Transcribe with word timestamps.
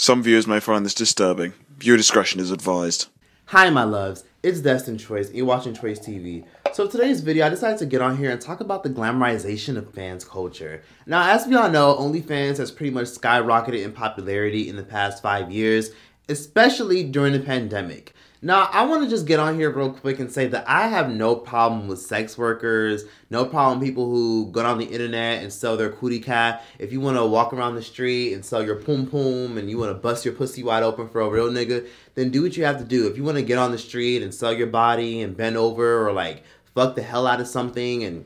Some 0.00 0.22
viewers 0.22 0.46
may 0.46 0.60
find 0.60 0.86
this 0.86 0.94
disturbing. 0.94 1.54
Viewer 1.78 1.96
discretion 1.96 2.38
is 2.38 2.52
advised. 2.52 3.08
Hi, 3.46 3.68
my 3.68 3.82
loves. 3.82 4.22
It's 4.44 4.60
Destin 4.60 4.96
Choice, 4.96 5.26
and 5.26 5.36
you're 5.36 5.44
watching 5.44 5.74
Choice 5.74 5.98
TV. 5.98 6.44
So 6.72 6.86
today's 6.86 7.20
video, 7.20 7.44
I 7.44 7.48
decided 7.48 7.78
to 7.78 7.86
get 7.86 8.00
on 8.00 8.16
here 8.16 8.30
and 8.30 8.40
talk 8.40 8.60
about 8.60 8.84
the 8.84 8.90
glamorization 8.90 9.76
of 9.76 9.92
fans 9.92 10.24
culture. 10.24 10.84
Now, 11.04 11.28
as 11.28 11.48
we 11.48 11.56
all 11.56 11.68
know, 11.68 11.96
OnlyFans 11.96 12.58
has 12.58 12.70
pretty 12.70 12.92
much 12.92 13.06
skyrocketed 13.06 13.82
in 13.82 13.90
popularity 13.90 14.68
in 14.68 14.76
the 14.76 14.84
past 14.84 15.20
five 15.20 15.50
years, 15.50 15.90
especially 16.28 17.02
during 17.02 17.32
the 17.32 17.40
pandemic. 17.40 18.14
Now, 18.40 18.68
I 18.72 18.84
want 18.86 19.02
to 19.02 19.10
just 19.10 19.26
get 19.26 19.40
on 19.40 19.56
here 19.56 19.68
real 19.68 19.90
quick 19.90 20.20
and 20.20 20.30
say 20.30 20.46
that 20.46 20.64
I 20.68 20.86
have 20.86 21.10
no 21.10 21.34
problem 21.34 21.88
with 21.88 22.00
sex 22.00 22.38
workers, 22.38 23.02
no 23.30 23.44
problem 23.44 23.80
people 23.80 24.08
who 24.08 24.46
go 24.52 24.64
on 24.64 24.78
the 24.78 24.84
internet 24.84 25.42
and 25.42 25.52
sell 25.52 25.76
their 25.76 25.90
cootie 25.90 26.20
cat. 26.20 26.64
If 26.78 26.92
you 26.92 27.00
want 27.00 27.16
to 27.16 27.26
walk 27.26 27.52
around 27.52 27.74
the 27.74 27.82
street 27.82 28.34
and 28.34 28.44
sell 28.44 28.64
your 28.64 28.76
poom 28.76 29.08
poom 29.08 29.58
and 29.58 29.68
you 29.68 29.76
want 29.76 29.90
to 29.90 29.98
bust 29.98 30.24
your 30.24 30.34
pussy 30.34 30.62
wide 30.62 30.84
open 30.84 31.08
for 31.08 31.20
a 31.20 31.28
real 31.28 31.50
nigga, 31.50 31.88
then 32.14 32.30
do 32.30 32.42
what 32.42 32.56
you 32.56 32.64
have 32.64 32.78
to 32.78 32.84
do. 32.84 33.08
If 33.08 33.16
you 33.16 33.24
want 33.24 33.38
to 33.38 33.42
get 33.42 33.58
on 33.58 33.72
the 33.72 33.78
street 33.78 34.22
and 34.22 34.32
sell 34.32 34.52
your 34.52 34.68
body 34.68 35.20
and 35.20 35.36
bend 35.36 35.56
over 35.56 36.06
or 36.06 36.12
like 36.12 36.44
fuck 36.76 36.94
the 36.94 37.02
hell 37.02 37.26
out 37.26 37.40
of 37.40 37.48
something 37.48 38.04
and 38.04 38.24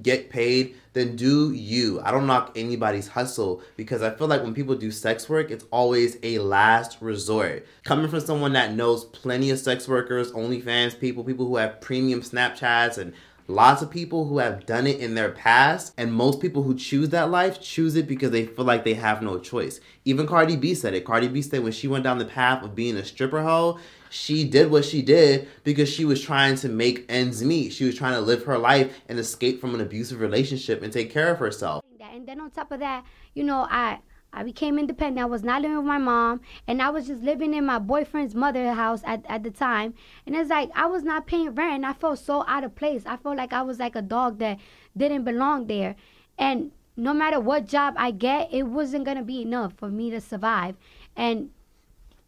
get 0.00 0.30
paid, 0.30 0.76
then 0.94 1.16
do 1.16 1.52
you. 1.52 2.00
I 2.00 2.10
don't 2.10 2.26
knock 2.26 2.52
anybody's 2.56 3.08
hustle 3.08 3.62
because 3.76 4.02
I 4.02 4.10
feel 4.10 4.26
like 4.26 4.42
when 4.42 4.54
people 4.54 4.74
do 4.74 4.90
sex 4.90 5.28
work, 5.28 5.50
it's 5.50 5.64
always 5.70 6.16
a 6.22 6.38
last 6.38 6.98
resort. 7.00 7.66
Coming 7.84 8.08
from 8.08 8.20
someone 8.20 8.52
that 8.54 8.74
knows 8.74 9.04
plenty 9.04 9.50
of 9.50 9.58
sex 9.58 9.88
workers, 9.88 10.32
OnlyFans 10.32 10.98
people, 10.98 11.24
people 11.24 11.46
who 11.46 11.56
have 11.56 11.80
premium 11.80 12.22
Snapchats, 12.22 12.98
and 12.98 13.12
lots 13.52 13.82
of 13.82 13.90
people 13.90 14.26
who 14.26 14.38
have 14.38 14.66
done 14.66 14.86
it 14.86 15.00
in 15.00 15.14
their 15.14 15.30
past, 15.30 15.92
and 15.96 16.12
most 16.12 16.40
people 16.40 16.62
who 16.62 16.74
choose 16.74 17.10
that 17.10 17.30
life 17.30 17.60
choose 17.60 17.96
it 17.96 18.08
because 18.08 18.30
they 18.30 18.46
feel 18.46 18.64
like 18.64 18.84
they 18.84 18.94
have 18.94 19.22
no 19.22 19.38
choice. 19.38 19.80
Even 20.04 20.26
Cardi 20.26 20.56
B 20.56 20.74
said 20.74 20.94
it. 20.94 21.04
Cardi 21.04 21.28
B 21.28 21.42
said 21.42 21.62
when 21.62 21.72
she 21.72 21.88
went 21.88 22.04
down 22.04 22.18
the 22.18 22.24
path 22.24 22.62
of 22.62 22.74
being 22.74 22.96
a 22.96 23.04
stripper 23.04 23.42
hoe, 23.42 23.78
she 24.10 24.44
did 24.44 24.70
what 24.70 24.84
she 24.84 25.02
did 25.02 25.48
because 25.64 25.88
she 25.88 26.04
was 26.04 26.20
trying 26.20 26.56
to 26.56 26.68
make 26.68 27.06
ends 27.08 27.42
meet. 27.42 27.72
She 27.72 27.84
was 27.84 27.94
trying 27.94 28.14
to 28.14 28.20
live 28.20 28.44
her 28.44 28.58
life 28.58 29.00
and 29.08 29.18
escape 29.18 29.60
from 29.60 29.74
an 29.74 29.80
abusive 29.80 30.20
relationship 30.20 30.82
and 30.82 30.92
take 30.92 31.10
care 31.10 31.32
of 31.32 31.38
herself. 31.38 31.82
And 32.00 32.28
then 32.28 32.40
on 32.40 32.50
top 32.50 32.70
of 32.70 32.80
that, 32.80 33.04
you 33.34 33.42
know, 33.42 33.66
I 33.70 34.00
I 34.32 34.42
became 34.42 34.78
independent. 34.78 35.22
I 35.22 35.28
was 35.28 35.42
not 35.42 35.60
living 35.60 35.76
with 35.76 35.86
my 35.86 35.98
mom, 35.98 36.40
and 36.66 36.80
I 36.80 36.88
was 36.90 37.06
just 37.06 37.22
living 37.22 37.52
in 37.52 37.66
my 37.66 37.78
boyfriend's 37.78 38.34
mother 38.34 38.72
house 38.72 39.02
at, 39.04 39.24
at 39.28 39.42
the 39.42 39.50
time. 39.50 39.94
And 40.26 40.34
it's 40.34 40.48
like 40.48 40.70
I 40.74 40.86
was 40.86 41.02
not 41.02 41.26
paying 41.26 41.54
rent, 41.54 41.84
I 41.84 41.92
felt 41.92 42.18
so 42.18 42.44
out 42.48 42.64
of 42.64 42.74
place. 42.74 43.04
I 43.04 43.16
felt 43.16 43.36
like 43.36 43.52
I 43.52 43.62
was 43.62 43.78
like 43.78 43.94
a 43.94 44.02
dog 44.02 44.38
that 44.38 44.58
didn't 44.96 45.24
belong 45.24 45.66
there. 45.66 45.96
And 46.38 46.72
no 46.96 47.12
matter 47.12 47.40
what 47.40 47.66
job 47.66 47.94
I 47.96 48.10
get, 48.10 48.48
it 48.52 48.64
wasn't 48.64 49.04
gonna 49.04 49.22
be 49.22 49.42
enough 49.42 49.74
for 49.74 49.88
me 49.88 50.10
to 50.10 50.20
survive. 50.20 50.76
And 51.16 51.50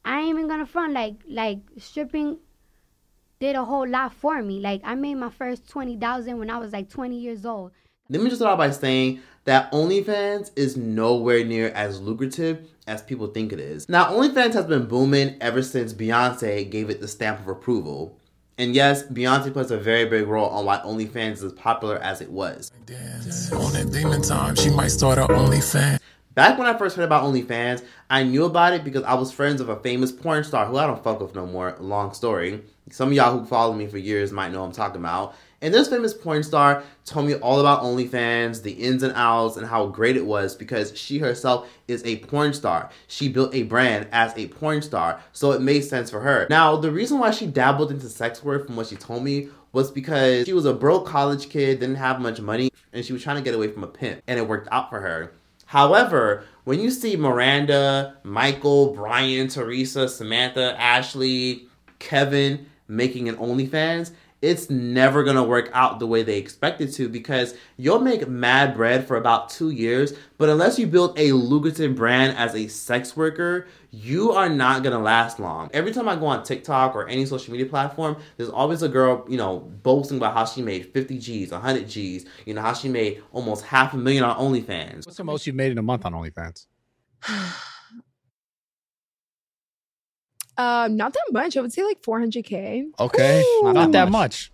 I 0.04 0.20
ain't 0.20 0.30
even 0.30 0.48
gonna 0.48 0.66
front 0.66 0.92
like 0.92 1.14
like 1.26 1.60
stripping 1.78 2.38
did 3.40 3.56
a 3.56 3.64
whole 3.64 3.88
lot 3.88 4.12
for 4.12 4.42
me. 4.42 4.60
Like 4.60 4.82
I 4.84 4.94
made 4.94 5.14
my 5.14 5.30
first 5.30 5.68
twenty 5.68 5.96
thousand 5.96 6.38
when 6.38 6.50
I 6.50 6.58
was 6.58 6.72
like 6.72 6.90
twenty 6.90 7.18
years 7.18 7.46
old. 7.46 7.72
Let 8.10 8.20
me 8.20 8.28
just 8.28 8.40
start 8.42 8.58
by 8.58 8.70
saying 8.70 9.20
that 9.44 9.70
OnlyFans 9.72 10.50
is 10.56 10.76
nowhere 10.76 11.44
near 11.44 11.68
as 11.70 12.00
lucrative 12.00 12.68
as 12.86 13.02
people 13.02 13.28
think 13.28 13.52
it 13.52 13.60
is. 13.60 13.88
Now, 13.88 14.12
OnlyFans 14.12 14.54
has 14.54 14.66
been 14.66 14.86
booming 14.86 15.36
ever 15.40 15.62
since 15.62 15.92
Beyonce 15.92 16.70
gave 16.70 16.90
it 16.90 17.00
the 17.00 17.08
stamp 17.08 17.40
of 17.40 17.48
approval. 17.48 18.18
And 18.56 18.74
yes, 18.74 19.02
Beyonce 19.02 19.52
plays 19.52 19.70
a 19.70 19.78
very 19.78 20.04
big 20.04 20.28
role 20.28 20.48
on 20.48 20.64
why 20.64 20.78
OnlyFans 20.78 21.32
is 21.32 21.44
as 21.44 21.52
popular 21.52 21.98
as 21.98 22.20
it 22.20 22.30
was. 22.30 22.70
Dance. 22.86 23.52
On 23.52 23.72
that 23.72 23.92
demon 23.92 24.22
time, 24.22 24.54
she 24.54 24.70
might 24.70 24.88
start 24.88 25.18
her 25.18 25.26
OnlyFans. 25.26 25.98
Back 26.34 26.58
when 26.58 26.66
I 26.66 26.76
first 26.76 26.96
heard 26.96 27.04
about 27.04 27.24
OnlyFans, 27.24 27.84
I 28.10 28.24
knew 28.24 28.44
about 28.44 28.72
it 28.72 28.82
because 28.82 29.04
I 29.04 29.14
was 29.14 29.30
friends 29.30 29.60
of 29.60 29.68
a 29.68 29.76
famous 29.76 30.10
porn 30.10 30.42
star 30.42 30.66
who 30.66 30.76
I 30.76 30.86
don't 30.86 31.02
fuck 31.02 31.20
with 31.20 31.34
no 31.34 31.46
more. 31.46 31.76
Long 31.78 32.12
story. 32.12 32.62
Some 32.90 33.08
of 33.08 33.14
y'all 33.14 33.38
who 33.38 33.46
follow 33.46 33.72
me 33.72 33.86
for 33.86 33.98
years 33.98 34.32
might 34.32 34.50
know 34.50 34.64
I'm 34.64 34.72
talking 34.72 35.00
about. 35.00 35.36
And 35.62 35.72
this 35.72 35.88
famous 35.88 36.14
porn 36.14 36.42
star 36.42 36.82
told 37.04 37.26
me 37.26 37.34
all 37.36 37.60
about 37.60 37.82
OnlyFans, 37.82 38.62
the 38.62 38.72
ins 38.72 39.02
and 39.02 39.12
outs, 39.16 39.56
and 39.56 39.66
how 39.66 39.86
great 39.86 40.16
it 40.16 40.26
was 40.26 40.54
because 40.54 40.96
she 40.98 41.18
herself 41.18 41.68
is 41.88 42.04
a 42.04 42.16
porn 42.18 42.52
star. 42.52 42.90
She 43.08 43.28
built 43.28 43.54
a 43.54 43.62
brand 43.64 44.08
as 44.12 44.36
a 44.36 44.48
porn 44.48 44.82
star, 44.82 45.20
so 45.32 45.52
it 45.52 45.60
made 45.60 45.82
sense 45.82 46.10
for 46.10 46.20
her. 46.20 46.46
Now, 46.50 46.76
the 46.76 46.90
reason 46.90 47.18
why 47.18 47.30
she 47.30 47.46
dabbled 47.46 47.90
into 47.90 48.08
sex 48.08 48.42
work, 48.42 48.66
from 48.66 48.76
what 48.76 48.86
she 48.86 48.96
told 48.96 49.22
me, 49.24 49.48
was 49.72 49.90
because 49.90 50.46
she 50.46 50.52
was 50.52 50.66
a 50.66 50.74
broke 50.74 51.06
college 51.06 51.48
kid, 51.48 51.80
didn't 51.80 51.96
have 51.96 52.20
much 52.20 52.40
money, 52.40 52.70
and 52.92 53.04
she 53.04 53.12
was 53.12 53.22
trying 53.22 53.36
to 53.36 53.42
get 53.42 53.54
away 53.54 53.68
from 53.68 53.84
a 53.84 53.88
pimp, 53.88 54.22
and 54.26 54.38
it 54.38 54.46
worked 54.46 54.68
out 54.70 54.88
for 54.88 55.00
her. 55.00 55.32
However, 55.66 56.44
when 56.64 56.78
you 56.78 56.90
see 56.90 57.16
Miranda, 57.16 58.16
Michael, 58.22 58.94
Brian, 58.94 59.48
Teresa, 59.48 60.08
Samantha, 60.08 60.80
Ashley, 60.80 61.66
Kevin 61.98 62.66
making 62.86 63.28
an 63.28 63.36
OnlyFans, 63.36 64.12
it's 64.44 64.68
never 64.68 65.24
gonna 65.24 65.42
work 65.42 65.70
out 65.72 65.98
the 65.98 66.06
way 66.06 66.22
they 66.22 66.36
expect 66.36 66.82
it 66.82 66.92
to 66.92 67.08
because 67.08 67.54
you'll 67.78 68.00
make 68.00 68.28
mad 68.28 68.76
bread 68.76 69.08
for 69.08 69.16
about 69.16 69.48
two 69.48 69.70
years, 69.70 70.12
but 70.36 70.50
unless 70.50 70.78
you 70.78 70.86
build 70.86 71.18
a 71.18 71.32
lucrative 71.32 71.94
brand 71.94 72.36
as 72.36 72.54
a 72.54 72.68
sex 72.68 73.16
worker, 73.16 73.66
you 73.90 74.32
are 74.32 74.50
not 74.50 74.82
gonna 74.82 74.98
last 74.98 75.40
long. 75.40 75.70
Every 75.72 75.92
time 75.92 76.08
I 76.10 76.16
go 76.16 76.26
on 76.26 76.44
TikTok 76.44 76.94
or 76.94 77.08
any 77.08 77.24
social 77.24 77.52
media 77.52 77.66
platform, 77.66 78.16
there's 78.36 78.50
always 78.50 78.82
a 78.82 78.88
girl, 78.88 79.24
you 79.30 79.38
know, 79.38 79.60
boasting 79.82 80.18
about 80.18 80.34
how 80.34 80.44
she 80.44 80.60
made 80.60 80.92
50 80.92 81.18
G's, 81.18 81.50
100 81.50 81.88
G's, 81.88 82.26
you 82.44 82.52
know, 82.52 82.60
how 82.60 82.74
she 82.74 82.90
made 82.90 83.22
almost 83.32 83.64
half 83.64 83.94
a 83.94 83.96
million 83.96 84.24
on 84.24 84.36
OnlyFans. 84.36 85.06
What's 85.06 85.16
the 85.16 85.24
most 85.24 85.46
you've 85.46 85.56
made 85.56 85.72
in 85.72 85.78
a 85.78 85.82
month 85.82 86.04
on 86.04 86.12
OnlyFans? 86.12 86.66
Um, 90.56 90.96
not 90.96 91.12
that 91.12 91.24
much. 91.32 91.56
I 91.56 91.60
would 91.60 91.72
say 91.72 91.82
like 91.82 92.02
400k. 92.02 92.84
Okay, 92.98 93.42
Ooh. 93.62 93.72
not 93.72 93.92
that 93.92 94.10
much. 94.10 94.52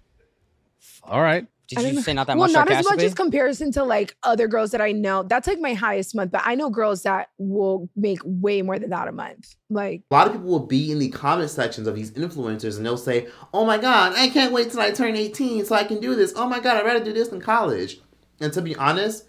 All 1.03 1.21
right. 1.21 1.47
Did 1.71 1.77
don't 1.77 1.87
you 1.87 1.93
know. 1.93 2.01
say 2.01 2.15
not 2.15 2.27
that 2.27 2.37
well, 2.37 2.49
much 2.49 2.55
not 2.55 2.69
as 2.69 2.85
much 2.85 3.01
as 3.01 3.15
comparison 3.15 3.71
to 3.73 3.85
like 3.85 4.17
other 4.25 4.49
girls 4.49 4.73
that 4.73 4.81
I 4.81 4.91
know. 4.91 5.23
That's 5.23 5.47
like 5.47 5.61
my 5.61 5.75
highest 5.75 6.17
month, 6.17 6.33
but 6.33 6.43
I 6.45 6.57
know 6.57 6.69
girls 6.69 7.05
that 7.05 7.29
will 7.39 7.89
make 7.95 8.19
way 8.25 8.61
more 8.63 8.77
than 8.77 8.91
that 8.91 9.07
a 9.07 9.13
month. 9.13 9.55
Like, 9.69 10.03
A 10.11 10.15
lot 10.15 10.27
of 10.27 10.33
people 10.33 10.49
will 10.49 10.67
be 10.67 10.91
in 10.91 10.99
the 10.99 11.11
comment 11.11 11.49
sections 11.49 11.87
of 11.87 11.95
these 11.95 12.11
influencers 12.11 12.77
and 12.77 12.85
they'll 12.85 12.97
say, 12.97 13.29
Oh 13.55 13.65
my 13.65 13.79
god, 13.79 14.15
I 14.17 14.31
can't 14.31 14.53
wait 14.53 14.73
till 14.73 14.81
I 14.81 14.91
turn 14.91 15.15
18 15.15 15.65
so 15.65 15.77
I 15.77 15.85
can 15.85 16.01
do 16.01 16.17
this. 16.17 16.33
Oh 16.35 16.49
my 16.49 16.59
god, 16.59 16.77
I'd 16.77 16.87
rather 16.87 17.05
do 17.05 17.13
this 17.13 17.29
in 17.29 17.41
college. 17.41 18.01
And 18.41 18.53
to 18.53 18.63
be 18.63 18.75
honest, 18.75 19.27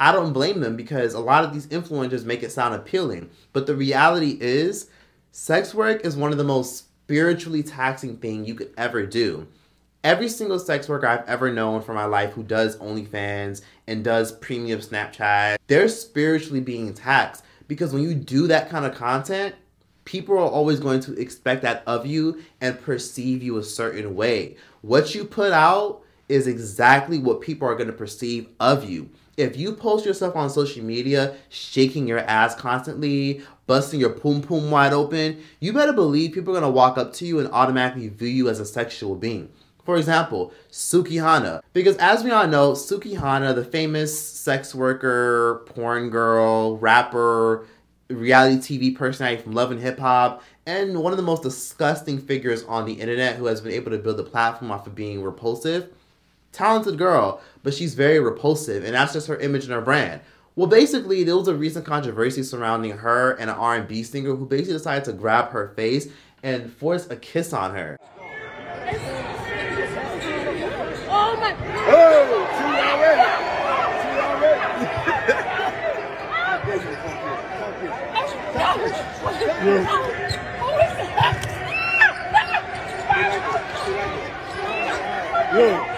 I 0.00 0.12
don't 0.12 0.32
blame 0.32 0.60
them 0.60 0.76
because 0.76 1.12
a 1.12 1.20
lot 1.20 1.44
of 1.44 1.52
these 1.52 1.66
influencers 1.66 2.24
make 2.24 2.42
it 2.42 2.52
sound 2.52 2.74
appealing. 2.74 3.28
But 3.52 3.66
the 3.66 3.76
reality 3.76 4.38
is, 4.40 4.88
sex 5.32 5.74
work 5.74 6.04
is 6.04 6.14
one 6.14 6.30
of 6.30 6.38
the 6.38 6.44
most 6.44 6.76
spiritually 6.76 7.62
taxing 7.62 8.18
thing 8.18 8.44
you 8.44 8.54
could 8.54 8.72
ever 8.76 9.06
do. 9.06 9.48
Every 10.04 10.28
single 10.28 10.58
sex 10.58 10.88
worker 10.88 11.06
I've 11.06 11.26
ever 11.26 11.50
known 11.50 11.80
for 11.80 11.94
my 11.94 12.04
life 12.04 12.32
who 12.32 12.42
does 12.42 12.76
OnlyFans 12.76 13.62
and 13.86 14.04
does 14.04 14.32
premium 14.32 14.80
Snapchat, 14.80 15.56
they're 15.68 15.88
spiritually 15.88 16.60
being 16.60 16.92
taxed 16.92 17.44
because 17.66 17.92
when 17.94 18.02
you 18.02 18.14
do 18.14 18.46
that 18.48 18.68
kind 18.68 18.84
of 18.84 18.94
content, 18.94 19.54
people 20.04 20.36
are 20.36 20.40
always 20.42 20.80
going 20.80 21.00
to 21.00 21.18
expect 21.18 21.62
that 21.62 21.82
of 21.86 22.04
you 22.04 22.42
and 22.60 22.80
perceive 22.82 23.42
you 23.42 23.56
a 23.56 23.62
certain 23.62 24.14
way. 24.14 24.56
What 24.82 25.14
you 25.14 25.24
put 25.24 25.52
out 25.52 26.02
is 26.28 26.46
exactly 26.46 27.18
what 27.18 27.40
people 27.40 27.66
are 27.66 27.74
going 27.74 27.86
to 27.86 27.92
perceive 27.92 28.48
of 28.60 28.88
you. 28.88 29.08
If 29.36 29.56
you 29.56 29.72
post 29.72 30.04
yourself 30.04 30.36
on 30.36 30.50
social 30.50 30.84
media 30.84 31.36
shaking 31.48 32.06
your 32.06 32.18
ass 32.18 32.54
constantly, 32.54 33.40
busting 33.66 33.98
your 33.98 34.10
poom 34.10 34.42
poom 34.42 34.70
wide 34.70 34.92
open, 34.92 35.42
you 35.58 35.72
better 35.72 35.94
believe 35.94 36.32
people 36.32 36.54
are 36.56 36.60
to 36.60 36.68
walk 36.68 36.98
up 36.98 37.14
to 37.14 37.26
you 37.26 37.38
and 37.38 37.48
automatically 37.50 38.08
view 38.08 38.28
you 38.28 38.48
as 38.50 38.60
a 38.60 38.66
sexual 38.66 39.14
being. 39.14 39.48
For 39.84 39.96
example, 39.96 40.52
Sukihana. 40.70 41.62
Because 41.72 41.96
as 41.96 42.22
we 42.22 42.30
all 42.30 42.46
know, 42.46 42.72
Sukihana, 42.72 43.54
the 43.54 43.64
famous 43.64 44.16
sex 44.20 44.74
worker, 44.74 45.62
porn 45.66 46.10
girl, 46.10 46.76
rapper, 46.76 47.66
reality 48.08 48.78
TV 48.78 48.94
personality 48.94 49.42
from 49.42 49.52
Love 49.52 49.70
and 49.70 49.80
Hip 49.80 49.98
Hop, 49.98 50.42
and 50.66 51.02
one 51.02 51.12
of 51.12 51.16
the 51.16 51.22
most 51.22 51.42
disgusting 51.42 52.18
figures 52.18 52.64
on 52.64 52.84
the 52.84 52.92
internet 52.92 53.36
who 53.36 53.46
has 53.46 53.62
been 53.62 53.72
able 53.72 53.90
to 53.92 53.98
build 53.98 54.20
a 54.20 54.24
platform 54.24 54.70
off 54.70 54.86
of 54.86 54.94
being 54.94 55.22
repulsive 55.22 55.90
talented 56.52 56.98
girl, 56.98 57.40
but 57.62 57.74
she's 57.74 57.94
very 57.94 58.20
repulsive, 58.20 58.84
and 58.84 58.94
that's 58.94 59.12
just 59.12 59.26
her 59.26 59.36
image 59.36 59.64
and 59.64 59.72
her 59.72 59.80
brand. 59.80 60.20
Well, 60.54 60.66
basically, 60.66 61.24
there 61.24 61.36
was 61.36 61.48
a 61.48 61.54
recent 61.54 61.86
controversy 61.86 62.42
surrounding 62.42 62.98
her 62.98 63.32
and 63.32 63.48
an 63.48 63.56
R&B 63.56 64.02
singer 64.02 64.34
who 64.34 64.44
basically 64.44 64.74
decided 64.74 65.04
to 65.04 65.14
grab 65.14 65.48
her 65.50 65.72
face 65.74 66.08
and 66.42 66.70
force 66.70 67.08
a 67.08 67.16
kiss 67.16 67.52
on 67.54 67.74
her. 67.74 67.96
Oh 71.14 71.36
my! 71.40 71.56
Oh, 71.88 72.46
she 72.58 72.64
already. 72.92 73.22
She 74.02 74.08
already. 74.18 74.62
Yeah. 85.54 85.91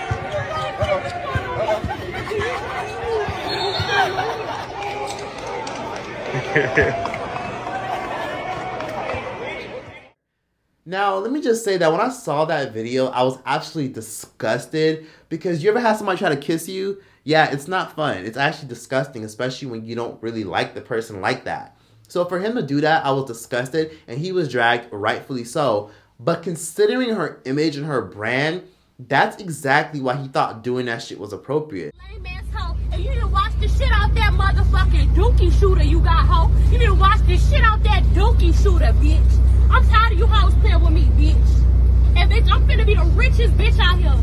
now, 10.85 11.19
let 11.19 11.31
me 11.31 11.41
just 11.41 11.65
say 11.65 11.76
that 11.76 11.93
when 11.93 12.00
I 12.00 12.09
saw 12.09 12.44
that 12.47 12.73
video, 12.73 13.06
I 13.06 13.23
was 13.23 13.38
absolutely 13.47 13.93
disgusted 13.93 15.06
because 15.29 15.62
you 15.62 15.71
ever 15.71 15.79
had 15.79 15.97
somebody 15.97 16.19
try 16.19 16.31
to 16.31 16.37
kiss 16.37 16.69
you? 16.69 17.00
Yeah, 17.23 17.53
it's 17.53 17.69
not 17.69 17.94
fun. 17.94 18.25
It's 18.25 18.37
actually 18.37 18.69
disgusting, 18.69 19.25
especially 19.25 19.69
when 19.69 19.85
you 19.85 19.94
don't 19.94 20.20
really 20.23 20.43
like 20.43 20.75
the 20.75 20.81
person 20.81 21.20
like 21.20 21.44
that. 21.44 21.79
So 22.09 22.25
for 22.25 22.41
him 22.41 22.56
to 22.56 22.62
do 22.62 22.81
that, 22.81 23.06
I 23.06 23.12
was 23.12 23.27
disgusted 23.27 23.97
and 24.09 24.19
he 24.19 24.32
was 24.32 24.50
dragged, 24.50 24.93
rightfully 24.93 25.44
so. 25.44 25.93
But 26.19 26.43
considering 26.43 27.11
her 27.11 27.41
image 27.44 27.77
and 27.77 27.87
her 27.87 28.03
brand, 28.03 28.65
that's 28.99 29.41
exactly 29.43 30.00
why 30.00 30.17
he 30.17 30.29
thought 30.29 30.62
doing 30.62 30.87
that 30.87 31.02
shit 31.02 31.19
was 31.19 31.32
appropriate. 31.32 31.94
Lame 32.11 32.26
ass 32.26 32.44
hoe. 32.55 32.76
And 32.93 33.02
you 33.02 33.11
need 33.11 33.20
to 33.20 33.26
wash 33.26 33.52
the 33.55 33.69
shit 33.69 33.91
out 33.91 34.14
that 34.14 34.32
motherfucking 34.32 35.14
dookie 35.14 35.52
shooter 35.58 35.82
you 35.82 36.00
got, 36.00 36.26
hoe. 36.26 36.50
You 36.70 36.79
need 36.79 36.87
to 36.87 36.94
wash 36.94 37.20
the 37.23 37.37
shit 37.37 37.62
out 37.62 37.82
that 37.82 38.02
dookie 38.14 38.55
shooter, 38.62 38.93
bitch. 38.94 39.70
I'm 39.70 39.87
tired 39.88 40.12
of 40.12 40.19
you 40.19 40.26
hoes 40.26 40.55
playing 40.61 40.81
with 40.81 40.93
me, 40.93 41.02
bitch. 41.19 42.17
And 42.17 42.31
bitch, 42.31 42.49
I'm 42.50 42.67
finna 42.69 42.87
be 42.87 42.94
the 42.94 43.05
richest 43.05 43.55
bitch 43.55 43.79
out 43.81 43.99
here. 43.99 44.14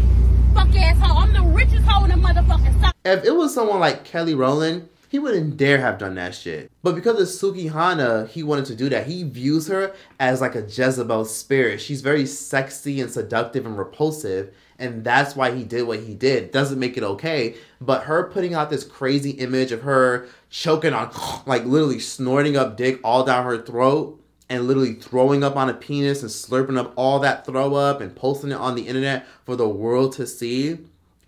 Fuck 0.53 0.73
ass 0.75 0.97
hoe. 0.99 1.17
I'm 1.17 1.33
the 1.33 1.41
richest 1.41 1.85
hoe 1.85 2.05
in 2.05 2.11
the 2.11 2.15
motherfucking 2.15 2.81
south. 2.81 2.93
If 3.03 3.25
it 3.25 3.35
was 3.35 3.53
someone 3.53 3.81
like 3.81 4.05
Kelly 4.05 4.35
Rowland, 4.35 4.87
he 5.11 5.19
wouldn't 5.19 5.57
dare 5.57 5.81
have 5.81 5.97
done 5.97 6.15
that 6.15 6.33
shit. 6.33 6.71
But 6.83 6.95
because 6.95 7.19
of 7.19 7.27
Sukihana, 7.27 8.29
he 8.29 8.43
wanted 8.43 8.63
to 8.67 8.75
do 8.75 8.87
that. 8.87 9.07
He 9.07 9.23
views 9.23 9.67
her 9.67 9.93
as 10.21 10.39
like 10.39 10.55
a 10.55 10.61
Jezebel 10.61 11.25
spirit. 11.25 11.81
She's 11.81 11.99
very 11.99 12.25
sexy 12.25 13.01
and 13.01 13.11
seductive 13.11 13.65
and 13.65 13.77
repulsive. 13.77 14.55
And 14.79 15.03
that's 15.03 15.35
why 15.35 15.51
he 15.51 15.65
did 15.65 15.85
what 15.85 15.99
he 15.99 16.13
did. 16.13 16.51
Doesn't 16.51 16.79
make 16.79 16.95
it 16.95 17.03
okay. 17.03 17.55
But 17.81 18.03
her 18.03 18.31
putting 18.31 18.53
out 18.53 18.69
this 18.69 18.85
crazy 18.85 19.31
image 19.31 19.73
of 19.73 19.81
her 19.81 20.29
choking 20.49 20.93
on, 20.93 21.11
like 21.45 21.65
literally 21.65 21.99
snorting 21.99 22.55
up 22.55 22.77
dick 22.77 23.01
all 23.03 23.25
down 23.25 23.43
her 23.43 23.61
throat 23.61 24.17
and 24.47 24.65
literally 24.65 24.93
throwing 24.93 25.43
up 25.43 25.57
on 25.57 25.67
a 25.67 25.73
penis 25.73 26.21
and 26.21 26.31
slurping 26.31 26.77
up 26.77 26.93
all 26.95 27.19
that 27.19 27.45
throw 27.45 27.75
up 27.75 27.99
and 27.99 28.15
posting 28.15 28.51
it 28.51 28.57
on 28.57 28.75
the 28.75 28.87
internet 28.87 29.27
for 29.43 29.57
the 29.57 29.67
world 29.67 30.13
to 30.13 30.25
see 30.25 30.77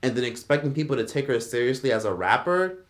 and 0.02 0.16
then 0.16 0.24
expecting 0.24 0.74
people 0.74 0.96
to 0.96 1.06
take 1.06 1.28
her 1.28 1.42
seriously 1.42 1.92
as 1.92 2.06
a 2.06 2.14
rapper 2.14 2.83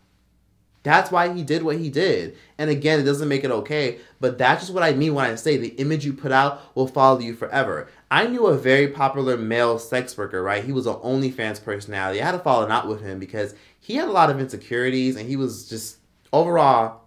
that's 0.84 1.12
why 1.12 1.34
he 1.34 1.44
did 1.44 1.64
what 1.64 1.78
he 1.78 1.90
did. 1.90 2.38
And 2.58 2.70
again, 2.70 3.00
it 3.00 3.04
doesn't 3.04 3.28
make 3.30 3.44
it 3.44 3.52
okay, 3.52 4.00
but 4.20 4.38
that's 4.38 4.62
just 4.62 4.74
what 4.74 4.84
I 4.84 4.94
mean 4.94 5.14
when 5.14 5.26
I 5.26 5.36
say 5.36 5.58
the 5.58 5.70
image 5.70 6.06
you 6.06 6.14
put 6.14 6.32
out 6.32 6.76
will 6.76 6.88
follow 6.88 7.20
you 7.20 7.34
forever. 7.34 7.88
I 8.12 8.28
knew 8.28 8.48
a 8.48 8.58
very 8.58 8.90
popular 8.90 9.38
male 9.38 9.80
sex 9.80 10.18
worker, 10.18 10.44
right? 10.44 10.64
He 10.64 10.74
was 10.74 10.86
an 10.86 10.96
OnlyFans 10.96 11.64
personality. 11.64 12.22
I 12.22 12.26
had 12.26 12.34
to 12.34 12.40
follow 12.40 12.68
out 12.70 12.88
with 12.88 13.02
him 13.02 13.18
because 13.18 13.56
he 13.80 13.96
had 13.96 14.10
a 14.10 14.12
lot 14.12 14.30
of 14.30 14.40
insecurities 14.40 15.16
and 15.16 15.28
he 15.28 15.38
was 15.38 15.68
just 15.70 15.98
overall 16.32 17.02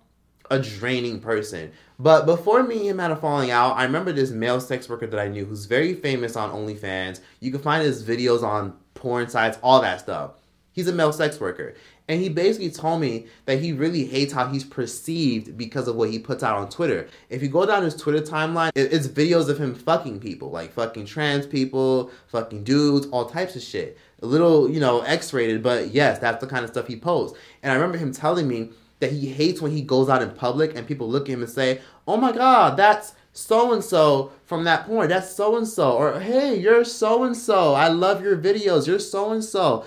a 0.51 0.59
draining 0.59 1.21
person. 1.21 1.73
But 1.99 2.27
before 2.27 2.63
me 2.63 2.77
and 2.77 2.87
him 2.87 2.99
had 2.99 3.11
a 3.11 3.17
falling 3.17 3.51
out, 3.51 3.77
I 3.77 3.85
remember 3.85 4.13
this 4.13 4.31
male 4.31 4.61
sex 4.61 4.89
worker 4.89 5.07
that 5.07 5.21
I 5.21 5.29
knew 5.29 5.45
who's 5.45 5.67
very 5.67 5.95
famous 5.95 6.37
on 6.37 6.51
OnlyFans. 6.51 7.21
You 7.41 7.51
can 7.51 7.61
find 7.61 7.85
his 7.85 8.03
videos 8.03 8.43
on 8.43 8.77
porn 8.95 9.29
sites, 9.29 9.59
all 9.63 9.81
that 9.83 10.01
stuff. 10.01 10.33
He's 10.77 10.89
a 10.89 10.93
male 10.93 11.11
sex 11.11 11.41
worker. 11.41 11.75
And 12.07 12.21
he 12.21 12.29
basically 12.29 12.71
told 12.71 13.01
me 13.01 13.29
that 13.47 13.61
he 13.61 13.73
really 13.73 14.05
hates 14.05 14.35
how 14.35 14.47
he's 14.47 14.63
perceived 14.63 15.57
because 15.57 15.89
of 15.89 15.97
what 15.97 16.11
he 16.11 16.19
puts 16.19 16.43
out 16.43 16.59
on 16.59 16.69
Twitter. 16.69 17.09
If 17.31 17.43
you 17.43 17.49
go 17.49 17.65
down 17.65 17.83
his 17.83 17.97
Twitter 17.97 18.21
timeline, 18.21 18.73
it's 18.75 19.09
videos 19.09 19.49
of 19.49 19.59
him 19.59 19.75
fucking 19.75 20.21
people, 20.21 20.51
like 20.51 20.75
fucking 20.75 21.07
trans 21.07 21.47
people, 21.47 22.11
fucking 22.29 22.63
dudes, 22.63 23.07
all 23.07 23.25
types 23.25 23.57
of 23.57 23.63
shit. 23.63 23.99
A 24.21 24.27
little, 24.27 24.71
you 24.71 24.79
know, 24.79 25.01
X 25.01 25.33
rated, 25.33 25.63
but 25.63 25.95
yes, 25.95 26.19
that's 26.19 26.43
the 26.43 26.47
kind 26.47 26.63
of 26.63 26.71
stuff 26.71 26.87
he 26.87 26.97
posts. 26.97 27.39
And 27.63 27.73
I 27.73 27.75
remember 27.75 27.97
him 27.97 28.13
telling 28.13 28.47
me 28.47 28.69
that 29.01 29.13
he 29.13 29.29
hates 29.29 29.63
when 29.63 29.73
he 29.73 29.81
goes 29.81 30.11
out 30.11 30.23
in 30.23 30.31
public 30.33 30.77
and 30.77 30.87
people 30.87 31.09
look 31.09 31.31
at 31.31 31.33
him 31.33 31.43
and 31.43 31.51
say, 31.51 31.81
oh 32.07 32.19
my 32.19 32.33
God, 32.33 32.77
that's 32.77 33.15
so 33.33 33.73
and 33.73 33.83
so 33.83 34.31
from 34.45 34.65
that 34.65 34.87
point. 34.87 35.09
That's 35.09 35.35
so 35.35 35.57
and 35.57 35.67
so. 35.67 35.93
Or, 35.93 36.21
hey, 36.21 36.59
you're 36.59 36.85
so 36.85 37.25
and 37.25 37.37
so. 37.37 37.73
I 37.73 37.89
love 37.89 38.23
your 38.23 38.37
videos. 38.37 38.87
You're 38.87 38.99
so 38.99 39.33
and 39.33 39.43
so 39.43 39.87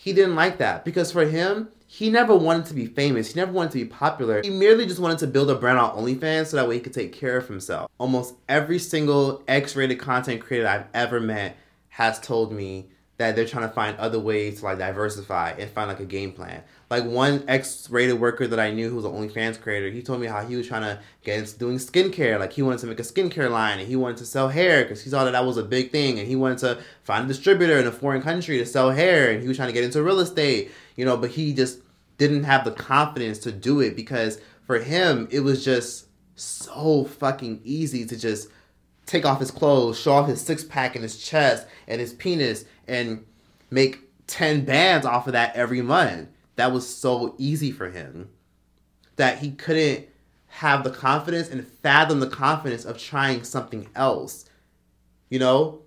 he 0.00 0.12
didn't 0.12 0.36
like 0.36 0.58
that 0.58 0.84
because 0.84 1.10
for 1.10 1.24
him, 1.24 1.70
he 1.88 2.08
never 2.08 2.32
wanted 2.32 2.66
to 2.66 2.74
be 2.74 2.86
famous. 2.86 3.32
He 3.32 3.40
never 3.40 3.50
wanted 3.50 3.72
to 3.72 3.78
be 3.78 3.84
popular. 3.84 4.40
He 4.42 4.48
merely 4.48 4.86
just 4.86 5.00
wanted 5.00 5.18
to 5.18 5.26
build 5.26 5.50
a 5.50 5.56
brand 5.56 5.76
on 5.76 5.96
OnlyFans 5.96 6.46
so 6.46 6.56
that 6.56 6.68
way 6.68 6.76
he 6.76 6.80
could 6.80 6.94
take 6.94 7.12
care 7.12 7.36
of 7.36 7.48
himself. 7.48 7.90
Almost 7.98 8.36
every 8.48 8.78
single 8.78 9.42
X 9.48 9.74
rated 9.74 9.98
content 9.98 10.40
creator 10.40 10.68
I've 10.68 10.86
ever 10.94 11.18
met 11.18 11.56
has 11.88 12.20
told 12.20 12.52
me 12.52 12.90
that 13.18 13.34
they're 13.34 13.44
trying 13.44 13.68
to 13.68 13.74
find 13.74 13.96
other 13.98 14.18
ways 14.18 14.60
to 14.60 14.64
like 14.64 14.78
diversify 14.78 15.50
and 15.58 15.68
find 15.70 15.88
like 15.88 15.98
a 15.98 16.04
game 16.04 16.30
plan. 16.30 16.62
Like 16.88 17.04
one 17.04 17.44
X-rated 17.48 18.18
worker 18.18 18.46
that 18.46 18.60
I 18.60 18.70
knew 18.70 18.88
who 18.88 18.94
was 18.94 19.04
an 19.04 19.10
OnlyFans 19.10 19.60
creator, 19.60 19.90
he 19.90 20.02
told 20.02 20.20
me 20.20 20.28
how 20.28 20.44
he 20.44 20.54
was 20.54 20.68
trying 20.68 20.82
to 20.82 21.00
get 21.24 21.40
into 21.40 21.58
doing 21.58 21.78
skincare. 21.78 22.38
Like 22.38 22.52
he 22.52 22.62
wanted 22.62 22.78
to 22.80 22.86
make 22.86 23.00
a 23.00 23.02
skincare 23.02 23.50
line 23.50 23.80
and 23.80 23.88
he 23.88 23.96
wanted 23.96 24.18
to 24.18 24.24
sell 24.24 24.48
hair 24.48 24.84
because 24.84 25.02
he 25.02 25.10
saw 25.10 25.24
that 25.24 25.32
that 25.32 25.44
was 25.44 25.56
a 25.56 25.64
big 25.64 25.90
thing 25.90 26.20
and 26.20 26.28
he 26.28 26.36
wanted 26.36 26.58
to 26.58 26.78
find 27.02 27.24
a 27.24 27.28
distributor 27.28 27.76
in 27.76 27.88
a 27.88 27.92
foreign 27.92 28.22
country 28.22 28.56
to 28.58 28.64
sell 28.64 28.92
hair 28.92 29.32
and 29.32 29.42
he 29.42 29.48
was 29.48 29.56
trying 29.56 29.68
to 29.68 29.74
get 29.74 29.82
into 29.82 30.00
real 30.00 30.20
estate, 30.20 30.70
you 30.94 31.04
know, 31.04 31.16
but 31.16 31.30
he 31.30 31.52
just 31.52 31.80
didn't 32.18 32.44
have 32.44 32.64
the 32.64 32.70
confidence 32.70 33.38
to 33.38 33.50
do 33.50 33.80
it 33.80 33.96
because 33.96 34.40
for 34.64 34.78
him 34.78 35.26
it 35.32 35.40
was 35.40 35.64
just 35.64 36.06
so 36.36 37.04
fucking 37.04 37.60
easy 37.64 38.06
to 38.06 38.16
just 38.16 38.48
take 39.06 39.24
off 39.24 39.40
his 39.40 39.50
clothes, 39.50 39.98
show 39.98 40.12
off 40.12 40.28
his 40.28 40.40
six 40.40 40.62
pack 40.62 40.94
and 40.94 41.02
his 41.02 41.18
chest 41.18 41.66
and 41.88 42.00
his 42.00 42.12
penis 42.12 42.64
and 42.88 43.24
make 43.70 44.00
10 44.26 44.64
bands 44.64 45.06
off 45.06 45.26
of 45.26 45.32
that 45.32 45.54
every 45.56 45.82
month. 45.82 46.28
That 46.56 46.72
was 46.72 46.88
so 46.88 47.34
easy 47.38 47.70
for 47.70 47.88
him 47.90 48.30
that 49.16 49.38
he 49.38 49.52
couldn't 49.52 50.06
have 50.46 50.82
the 50.82 50.90
confidence 50.90 51.48
and 51.48 51.66
fathom 51.66 52.20
the 52.20 52.28
confidence 52.28 52.84
of 52.84 52.98
trying 52.98 53.44
something 53.44 53.88
else. 53.94 54.46
You 55.28 55.38
know? 55.38 55.82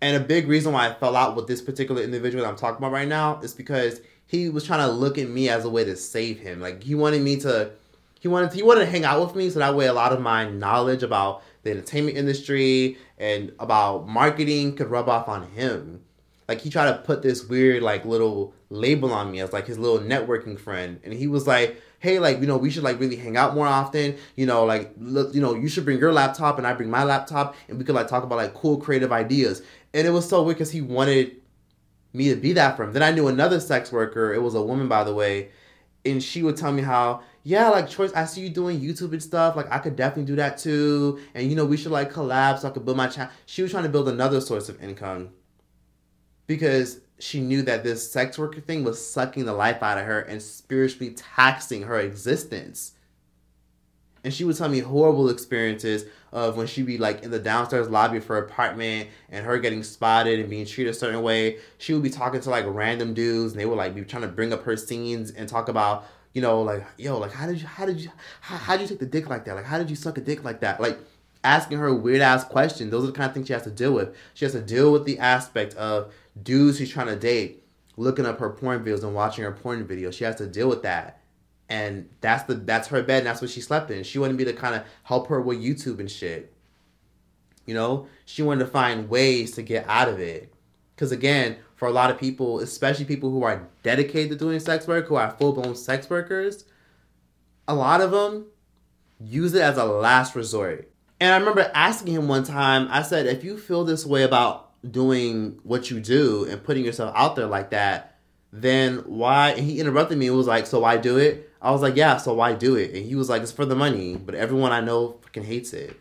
And 0.00 0.16
a 0.16 0.24
big 0.24 0.48
reason 0.48 0.72
why 0.72 0.88
I 0.88 0.94
fell 0.94 1.16
out 1.16 1.36
with 1.36 1.46
this 1.46 1.60
particular 1.60 2.02
individual 2.02 2.44
that 2.44 2.48
I'm 2.48 2.56
talking 2.56 2.78
about 2.78 2.92
right 2.92 3.08
now 3.08 3.40
is 3.40 3.52
because 3.52 4.00
he 4.26 4.48
was 4.48 4.64
trying 4.64 4.86
to 4.86 4.92
look 4.92 5.18
at 5.18 5.28
me 5.28 5.48
as 5.48 5.64
a 5.64 5.70
way 5.70 5.84
to 5.84 5.96
save 5.96 6.38
him. 6.38 6.60
Like 6.60 6.82
he 6.82 6.94
wanted 6.94 7.20
me 7.20 7.38
to 7.40 7.72
he 8.20 8.28
wanted 8.28 8.50
to, 8.50 8.56
he 8.56 8.62
wanted 8.62 8.80
to 8.80 8.86
hang 8.90 9.04
out 9.04 9.20
with 9.20 9.34
me 9.34 9.50
so 9.50 9.58
that 9.58 9.74
way 9.74 9.86
a 9.86 9.92
lot 9.92 10.12
of 10.12 10.20
my 10.20 10.48
knowledge 10.48 11.02
about 11.02 11.42
the 11.62 11.70
entertainment 11.70 12.16
industry 12.16 12.96
and 13.18 13.52
about 13.58 14.08
marketing 14.08 14.76
could 14.76 14.90
rub 14.90 15.08
off 15.08 15.28
on 15.28 15.50
him 15.50 16.02
like 16.50 16.62
he 16.62 16.68
tried 16.68 16.90
to 16.90 16.98
put 16.98 17.22
this 17.22 17.44
weird 17.44 17.80
like 17.80 18.04
little 18.04 18.52
label 18.70 19.12
on 19.12 19.30
me 19.30 19.38
as 19.38 19.52
like 19.52 19.68
his 19.68 19.78
little 19.78 20.00
networking 20.00 20.58
friend. 20.58 20.98
And 21.04 21.14
he 21.14 21.28
was 21.28 21.46
like 21.46 21.80
hey 22.00 22.18
like 22.18 22.40
you 22.40 22.46
know 22.48 22.56
we 22.56 22.70
should 22.70 22.82
like 22.82 22.98
really 22.98 23.14
hang 23.14 23.36
out 23.36 23.54
more 23.54 23.68
often. 23.68 24.16
You 24.34 24.46
know 24.46 24.64
like 24.64 24.90
look 24.98 25.32
you 25.32 25.40
know 25.40 25.54
you 25.54 25.68
should 25.68 25.84
bring 25.84 26.00
your 26.00 26.12
laptop 26.12 26.58
and 26.58 26.66
i 26.66 26.72
bring 26.72 26.90
my 26.90 27.04
laptop 27.04 27.54
and 27.68 27.78
we 27.78 27.84
could 27.84 27.94
like 27.94 28.08
talk 28.08 28.24
about 28.24 28.34
like 28.34 28.52
cool 28.52 28.78
creative 28.78 29.12
ideas. 29.12 29.62
And 29.94 30.08
it 30.08 30.10
was 30.10 30.28
so 30.28 30.42
weird 30.42 30.56
because 30.56 30.72
he 30.72 30.80
wanted 30.80 31.36
me 32.12 32.30
to 32.30 32.34
be 32.34 32.52
that 32.54 32.76
for 32.76 32.82
him. 32.82 32.94
Then 32.94 33.04
i 33.04 33.12
knew 33.12 33.28
another 33.28 33.60
sex 33.60 33.92
worker. 33.92 34.34
It 34.34 34.42
was 34.42 34.56
a 34.56 34.62
woman 34.62 34.88
by 34.88 35.04
the 35.04 35.14
way. 35.14 35.50
And 36.04 36.20
she 36.20 36.42
would 36.42 36.56
tell 36.56 36.72
me 36.72 36.82
how 36.82 37.22
yeah 37.44 37.68
like 37.68 37.88
choice 37.88 38.12
i 38.14 38.24
see 38.24 38.40
you 38.40 38.50
doing 38.50 38.80
youtube 38.80 39.12
and 39.12 39.22
stuff. 39.22 39.54
Like 39.54 39.70
i 39.70 39.78
could 39.78 39.94
definitely 39.94 40.24
do 40.24 40.34
that 40.34 40.58
too. 40.58 41.20
And 41.32 41.48
you 41.48 41.54
know 41.54 41.64
we 41.64 41.76
should 41.76 41.92
like 41.92 42.12
collab 42.12 42.58
so 42.58 42.66
i 42.66 42.72
could 42.72 42.84
build 42.84 42.96
my 42.96 43.06
channel 43.06 43.30
she 43.46 43.62
was 43.62 43.70
trying 43.70 43.84
to 43.84 43.88
build 43.88 44.08
another 44.08 44.40
source 44.40 44.68
of 44.68 44.82
income 44.82 45.30
because 46.50 46.98
she 47.20 47.38
knew 47.38 47.62
that 47.62 47.84
this 47.84 48.10
sex 48.10 48.36
worker 48.36 48.60
thing 48.60 48.82
was 48.82 49.08
sucking 49.08 49.44
the 49.44 49.52
life 49.52 49.84
out 49.84 49.98
of 49.98 50.04
her 50.04 50.18
and 50.18 50.42
spiritually 50.42 51.14
taxing 51.14 51.82
her 51.82 52.00
existence. 52.00 52.94
And 54.24 54.34
she 54.34 54.42
would 54.42 54.56
tell 54.56 54.68
me 54.68 54.80
horrible 54.80 55.30
experiences 55.30 56.06
of 56.32 56.56
when 56.56 56.66
she'd 56.66 56.86
be 56.86 56.98
like 56.98 57.22
in 57.22 57.30
the 57.30 57.38
downstairs 57.38 57.88
lobby 57.88 58.16
of 58.16 58.26
her 58.26 58.38
apartment 58.38 59.10
and 59.28 59.46
her 59.46 59.60
getting 59.60 59.84
spotted 59.84 60.40
and 60.40 60.50
being 60.50 60.66
treated 60.66 60.90
a 60.90 60.94
certain 60.94 61.22
way. 61.22 61.58
She 61.78 61.94
would 61.94 62.02
be 62.02 62.10
talking 62.10 62.40
to 62.40 62.50
like 62.50 62.64
random 62.66 63.14
dudes 63.14 63.52
and 63.52 63.60
they 63.60 63.66
would 63.66 63.78
like 63.78 63.94
be 63.94 64.02
trying 64.02 64.22
to 64.22 64.28
bring 64.28 64.52
up 64.52 64.64
her 64.64 64.76
scenes 64.76 65.30
and 65.30 65.48
talk 65.48 65.68
about, 65.68 66.08
you 66.32 66.42
know, 66.42 66.62
like, 66.62 66.84
yo, 66.98 67.16
like 67.16 67.30
how 67.30 67.46
did 67.46 67.60
you 67.60 67.66
how 67.68 67.86
did 67.86 68.00
you 68.00 68.10
how, 68.40 68.56
how 68.56 68.76
did 68.76 68.82
you 68.82 68.88
take 68.88 68.98
the 68.98 69.06
dick 69.06 69.30
like 69.30 69.44
that? 69.44 69.54
Like 69.54 69.66
how 69.66 69.78
did 69.78 69.88
you 69.88 69.94
suck 69.94 70.18
a 70.18 70.20
dick 70.20 70.42
like 70.42 70.58
that? 70.62 70.80
Like 70.80 70.98
asking 71.44 71.78
her 71.78 71.94
weird 71.94 72.20
ass 72.20 72.42
questions. 72.42 72.90
Those 72.90 73.04
are 73.04 73.08
the 73.08 73.12
kind 73.12 73.28
of 73.28 73.34
things 73.34 73.46
she 73.46 73.52
has 73.52 73.62
to 73.62 73.70
deal 73.70 73.92
with. 73.92 74.16
She 74.34 74.44
has 74.44 74.52
to 74.52 74.60
deal 74.60 74.90
with 74.90 75.04
the 75.04 75.20
aspect 75.20 75.74
of 75.74 76.12
dudes 76.40 76.78
she's 76.78 76.90
trying 76.90 77.08
to 77.08 77.16
date 77.16 77.60
looking 77.96 78.24
up 78.24 78.38
her 78.40 78.50
porn 78.50 78.82
videos 78.82 79.02
and 79.02 79.14
watching 79.14 79.44
her 79.44 79.52
porn 79.52 79.86
videos. 79.86 80.14
She 80.14 80.24
has 80.24 80.36
to 80.36 80.46
deal 80.46 80.68
with 80.68 80.82
that. 80.82 81.20
And 81.68 82.08
that's 82.20 82.44
the 82.44 82.54
that's 82.54 82.88
her 82.88 83.02
bed 83.02 83.18
and 83.18 83.26
that's 83.26 83.40
what 83.40 83.50
she 83.50 83.60
slept 83.60 83.90
in. 83.90 84.02
She 84.02 84.18
wanted 84.18 84.36
me 84.36 84.44
to 84.44 84.52
kind 84.52 84.74
of 84.74 84.82
help 85.04 85.28
her 85.28 85.40
with 85.40 85.62
YouTube 85.62 86.00
and 86.00 86.10
shit. 86.10 86.52
You 87.66 87.74
know, 87.74 88.08
she 88.24 88.42
wanted 88.42 88.64
to 88.64 88.70
find 88.70 89.08
ways 89.08 89.52
to 89.52 89.62
get 89.62 89.84
out 89.88 90.08
of 90.08 90.18
it. 90.18 90.52
Cause 90.96 91.12
again, 91.12 91.58
for 91.76 91.86
a 91.86 91.92
lot 91.92 92.10
of 92.10 92.18
people, 92.18 92.60
especially 92.60 93.04
people 93.04 93.30
who 93.30 93.42
are 93.44 93.68
dedicated 93.82 94.30
to 94.30 94.36
doing 94.36 94.58
sex 94.60 94.86
work, 94.86 95.06
who 95.06 95.14
are 95.14 95.30
full 95.30 95.52
blown 95.52 95.76
sex 95.76 96.10
workers, 96.10 96.64
a 97.68 97.74
lot 97.74 98.00
of 98.00 98.10
them 98.10 98.46
use 99.20 99.54
it 99.54 99.62
as 99.62 99.76
a 99.76 99.84
last 99.84 100.34
resort. 100.34 100.90
And 101.20 101.32
I 101.32 101.36
remember 101.36 101.70
asking 101.74 102.14
him 102.14 102.28
one 102.28 102.44
time, 102.44 102.88
I 102.90 103.02
said, 103.02 103.26
if 103.26 103.44
you 103.44 103.58
feel 103.58 103.84
this 103.84 104.06
way 104.06 104.22
about 104.22 104.69
doing 104.88 105.58
what 105.62 105.90
you 105.90 106.00
do 106.00 106.46
and 106.48 106.62
putting 106.62 106.84
yourself 106.84 107.12
out 107.16 107.36
there 107.36 107.46
like 107.46 107.70
that, 107.70 108.18
then 108.52 108.98
why? 109.06 109.50
And 109.50 109.64
he 109.64 109.80
interrupted 109.80 110.18
me 110.18 110.28
and 110.28 110.36
was 110.36 110.46
like, 110.46 110.66
so 110.66 110.80
why 110.80 110.96
do 110.96 111.18
it? 111.18 111.50
I 111.62 111.70
was 111.70 111.82
like, 111.82 111.96
yeah, 111.96 112.16
so 112.16 112.34
why 112.34 112.54
do 112.54 112.76
it? 112.76 112.94
And 112.94 113.04
he 113.04 113.14
was 113.14 113.28
like, 113.28 113.42
it's 113.42 113.52
for 113.52 113.66
the 113.66 113.76
money, 113.76 114.16
but 114.16 114.34
everyone 114.34 114.72
I 114.72 114.80
know 114.80 115.18
fucking 115.22 115.44
hates 115.44 115.72
it. 115.72 116.00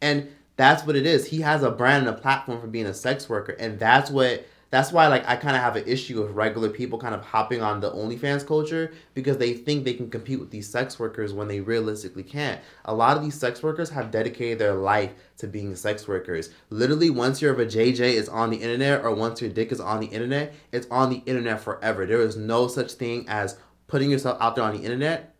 And 0.00 0.28
That's 0.58 0.84
what 0.84 0.96
it 0.96 1.06
is. 1.06 1.28
He 1.28 1.40
has 1.42 1.62
a 1.62 1.70
brand 1.70 2.06
and 2.06 2.16
a 2.16 2.20
platform 2.20 2.60
for 2.60 2.66
being 2.66 2.86
a 2.86 2.92
sex 2.92 3.28
worker, 3.28 3.52
and 3.52 3.78
that's 3.78 4.10
what 4.10 4.44
that's 4.70 4.92
why 4.92 5.06
like 5.06 5.26
I 5.26 5.36
kind 5.36 5.56
of 5.56 5.62
have 5.62 5.76
an 5.76 5.86
issue 5.86 6.22
with 6.22 6.32
regular 6.32 6.68
people 6.68 6.98
kind 6.98 7.14
of 7.14 7.24
hopping 7.24 7.62
on 7.62 7.80
the 7.80 7.90
OnlyFans 7.90 8.46
culture 8.46 8.92
because 9.14 9.38
they 9.38 9.54
think 9.54 9.84
they 9.84 9.94
can 9.94 10.10
compete 10.10 10.40
with 10.40 10.50
these 10.50 10.68
sex 10.68 10.98
workers 10.98 11.32
when 11.32 11.48
they 11.48 11.60
realistically 11.60 12.22
can't. 12.22 12.60
A 12.84 12.94
lot 12.94 13.16
of 13.16 13.22
these 13.22 13.38
sex 13.38 13.62
workers 13.62 13.90
have 13.90 14.10
dedicated 14.10 14.58
their 14.58 14.74
life 14.74 15.12
to 15.38 15.46
being 15.46 15.74
sex 15.74 16.06
workers. 16.06 16.50
Literally, 16.68 17.08
once 17.08 17.40
your 17.40 17.54
vajayjay 17.54 18.12
is 18.12 18.28
on 18.28 18.50
the 18.50 18.58
internet 18.58 19.02
or 19.02 19.14
once 19.14 19.40
your 19.40 19.50
dick 19.50 19.72
is 19.72 19.80
on 19.80 20.00
the 20.00 20.06
internet, 20.06 20.54
it's 20.70 20.86
on 20.90 21.10
the 21.10 21.22
internet 21.24 21.60
forever. 21.60 22.04
There 22.04 22.20
is 22.20 22.36
no 22.36 22.68
such 22.68 22.92
thing 22.92 23.24
as 23.28 23.56
putting 23.86 24.10
yourself 24.10 24.36
out 24.40 24.54
there 24.54 24.64
on 24.64 24.76
the 24.76 24.84
internet 24.84 25.34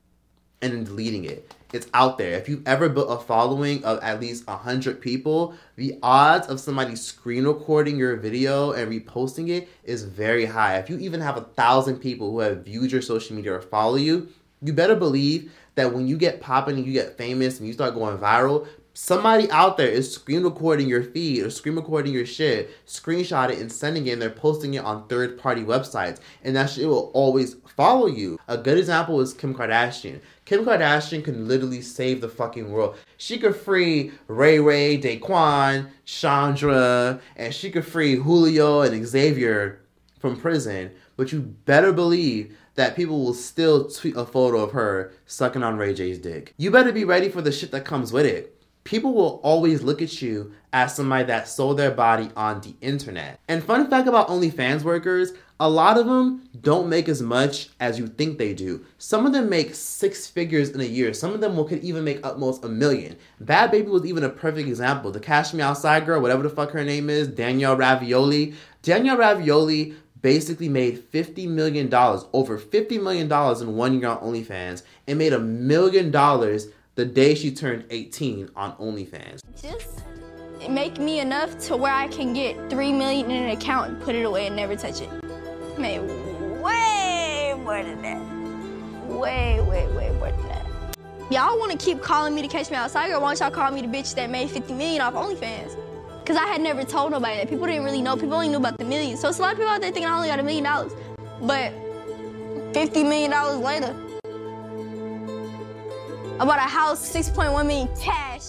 and 0.62 0.72
then 0.72 0.84
deleting 0.84 1.24
it. 1.24 1.54
It's 1.72 1.86
out 1.92 2.16
there. 2.16 2.32
If 2.32 2.48
you've 2.48 2.66
ever 2.66 2.88
built 2.88 3.10
a 3.10 3.22
following 3.22 3.84
of 3.84 4.02
at 4.02 4.20
least 4.20 4.46
100 4.46 5.00
people, 5.00 5.54
the 5.76 5.98
odds 6.02 6.48
of 6.48 6.60
somebody 6.60 6.96
screen 6.96 7.44
recording 7.44 7.98
your 7.98 8.16
video 8.16 8.72
and 8.72 8.90
reposting 8.90 9.50
it 9.50 9.68
is 9.84 10.04
very 10.04 10.46
high. 10.46 10.78
If 10.78 10.88
you 10.88 10.98
even 10.98 11.20
have 11.20 11.36
a 11.36 11.42
thousand 11.42 11.98
people 11.98 12.30
who 12.30 12.40
have 12.40 12.64
viewed 12.64 12.90
your 12.90 13.02
social 13.02 13.36
media 13.36 13.52
or 13.52 13.60
follow 13.60 13.96
you, 13.96 14.28
you 14.62 14.72
better 14.72 14.96
believe 14.96 15.52
that 15.74 15.92
when 15.92 16.08
you 16.08 16.16
get 16.16 16.40
popping 16.40 16.76
and 16.76 16.86
you 16.86 16.92
get 16.92 17.18
famous 17.18 17.58
and 17.58 17.66
you 17.66 17.74
start 17.74 17.94
going 17.94 18.18
viral, 18.18 18.66
somebody 18.98 19.48
out 19.52 19.76
there 19.76 19.86
is 19.86 20.12
screen 20.12 20.42
recording 20.42 20.88
your 20.88 21.04
feed 21.04 21.44
or 21.44 21.50
screen 21.50 21.76
recording 21.76 22.12
your 22.12 22.26
shit, 22.26 22.68
screenshot 22.84 23.48
it 23.48 23.58
and 23.60 23.70
sending 23.70 24.08
it, 24.08 24.14
and 24.14 24.20
they're 24.20 24.28
posting 24.28 24.74
it 24.74 24.84
on 24.84 25.06
third 25.06 25.38
party 25.38 25.62
websites. 25.62 26.18
And 26.42 26.56
that 26.56 26.68
shit 26.68 26.88
will 26.88 27.12
always 27.14 27.54
follow 27.76 28.08
you. 28.08 28.40
A 28.48 28.58
good 28.58 28.76
example 28.76 29.20
is 29.20 29.32
Kim 29.32 29.54
Kardashian. 29.54 30.20
Kim 30.44 30.64
Kardashian 30.64 31.24
can 31.24 31.46
literally 31.46 31.80
save 31.80 32.20
the 32.20 32.28
fucking 32.28 32.72
world. 32.72 32.96
She 33.18 33.38
could 33.38 33.54
free 33.54 34.10
Ray 34.26 34.58
Ray, 34.58 35.00
Daquan, 35.00 35.90
Chandra, 36.04 37.20
and 37.36 37.54
she 37.54 37.70
could 37.70 37.86
free 37.86 38.16
Julio 38.16 38.80
and 38.80 39.06
Xavier 39.06 39.80
from 40.18 40.40
prison. 40.40 40.90
But 41.16 41.30
you 41.30 41.40
better 41.40 41.92
believe 41.92 42.56
that 42.74 42.96
people 42.96 43.22
will 43.24 43.34
still 43.34 43.88
tweet 43.88 44.16
a 44.16 44.26
photo 44.26 44.58
of 44.58 44.72
her 44.72 45.12
sucking 45.26 45.62
on 45.62 45.76
Ray 45.76 45.94
J's 45.94 46.18
dick. 46.18 46.52
You 46.56 46.72
better 46.72 46.90
be 46.90 47.04
ready 47.04 47.28
for 47.28 47.42
the 47.42 47.52
shit 47.52 47.70
that 47.70 47.84
comes 47.84 48.12
with 48.12 48.26
it 48.26 48.57
people 48.88 49.12
will 49.12 49.38
always 49.42 49.82
look 49.82 50.00
at 50.00 50.22
you 50.22 50.50
as 50.72 50.96
somebody 50.96 51.22
that 51.24 51.46
sold 51.46 51.76
their 51.76 51.90
body 51.90 52.30
on 52.34 52.58
the 52.62 52.74
internet. 52.80 53.38
And 53.46 53.62
fun 53.62 53.86
fact 53.90 54.08
about 54.08 54.28
OnlyFans 54.28 54.82
workers, 54.82 55.34
a 55.60 55.68
lot 55.68 55.98
of 55.98 56.06
them 56.06 56.48
don't 56.62 56.88
make 56.88 57.06
as 57.06 57.20
much 57.20 57.68
as 57.80 57.98
you 57.98 58.06
think 58.06 58.38
they 58.38 58.54
do. 58.54 58.86
Some 58.96 59.26
of 59.26 59.34
them 59.34 59.50
make 59.50 59.74
six 59.74 60.26
figures 60.26 60.70
in 60.70 60.80
a 60.80 60.84
year. 60.84 61.12
Some 61.12 61.34
of 61.34 61.42
them 61.42 61.54
will, 61.54 61.64
could 61.64 61.84
even 61.84 62.02
make 62.02 62.26
almost 62.26 62.64
a 62.64 62.68
million. 62.70 63.18
Bhad 63.44 63.72
Bhabie 63.72 63.88
was 63.88 64.06
even 64.06 64.24
a 64.24 64.30
perfect 64.30 64.66
example. 64.68 65.10
The 65.10 65.20
Cash 65.20 65.52
Me 65.52 65.60
Outside 65.60 66.06
girl, 66.06 66.22
whatever 66.22 66.42
the 66.42 66.48
fuck 66.48 66.70
her 66.70 66.84
name 66.84 67.10
is, 67.10 67.28
Danielle 67.28 67.76
Ravioli. 67.76 68.54
Danielle 68.80 69.18
Ravioli 69.18 69.96
basically 70.22 70.70
made 70.70 71.12
$50 71.12 71.46
million, 71.46 71.92
over 71.92 72.58
$50 72.58 73.02
million 73.02 73.30
in 73.62 73.76
one 73.76 74.00
year 74.00 74.08
on 74.08 74.18
OnlyFans, 74.18 74.82
and 75.06 75.18
made 75.18 75.34
a 75.34 75.38
million 75.38 76.10
dollars 76.10 76.68
the 76.98 77.04
day 77.04 77.32
she 77.32 77.52
turned 77.52 77.84
18 77.90 78.50
on 78.56 78.72
OnlyFans. 78.72 79.38
Just 79.62 80.02
make 80.68 80.98
me 80.98 81.20
enough 81.20 81.56
to 81.60 81.76
where 81.76 81.94
I 81.94 82.08
can 82.08 82.32
get 82.32 82.56
three 82.68 82.92
million 82.92 83.30
in 83.30 83.44
an 83.44 83.50
account 83.50 83.92
and 83.92 84.02
put 84.02 84.16
it 84.16 84.24
away 84.24 84.48
and 84.48 84.56
never 84.56 84.74
touch 84.74 85.00
it. 85.00 85.08
Made 85.78 86.00
way 86.60 87.54
more 87.62 87.84
than 87.84 88.02
that. 88.02 88.20
Way, 89.06 89.60
way, 89.60 89.86
way 89.94 90.10
more 90.18 90.32
than 90.32 90.48
that. 90.48 90.66
Y'all 91.30 91.56
want 91.60 91.70
to 91.70 91.78
keep 91.78 92.02
calling 92.02 92.34
me 92.34 92.42
to 92.42 92.48
catch 92.48 92.68
me 92.68 92.76
outside, 92.76 93.12
or 93.12 93.20
why 93.20 93.28
don't 93.28 93.38
y'all 93.38 93.50
call 93.52 93.70
me 93.70 93.80
the 93.80 93.86
bitch 93.86 94.16
that 94.16 94.28
made 94.28 94.50
50 94.50 94.74
million 94.74 95.00
off 95.00 95.14
OnlyFans? 95.14 95.76
Because 96.18 96.36
I 96.36 96.46
had 96.48 96.60
never 96.60 96.82
told 96.82 97.12
nobody 97.12 97.36
that. 97.36 97.48
People 97.48 97.66
didn't 97.66 97.84
really 97.84 98.02
know. 98.02 98.16
People 98.16 98.34
only 98.34 98.48
knew 98.48 98.56
about 98.56 98.76
the 98.76 98.84
millions. 98.84 99.20
So 99.20 99.28
it's 99.28 99.38
a 99.38 99.42
lot 99.42 99.52
of 99.52 99.58
people 99.58 99.70
out 99.70 99.80
there 99.80 99.92
thinking 99.92 100.10
I 100.10 100.16
only 100.16 100.26
got 100.26 100.40
a 100.40 100.42
million 100.42 100.64
dollars. 100.64 100.90
But 101.42 101.72
$50 102.72 103.08
million 103.08 103.30
later, 103.62 103.94
I 106.40 106.44
bought 106.44 106.58
a 106.58 106.62
house, 106.62 107.12
6.1 107.12 107.66
million 107.66 107.88
cash. 107.96 108.42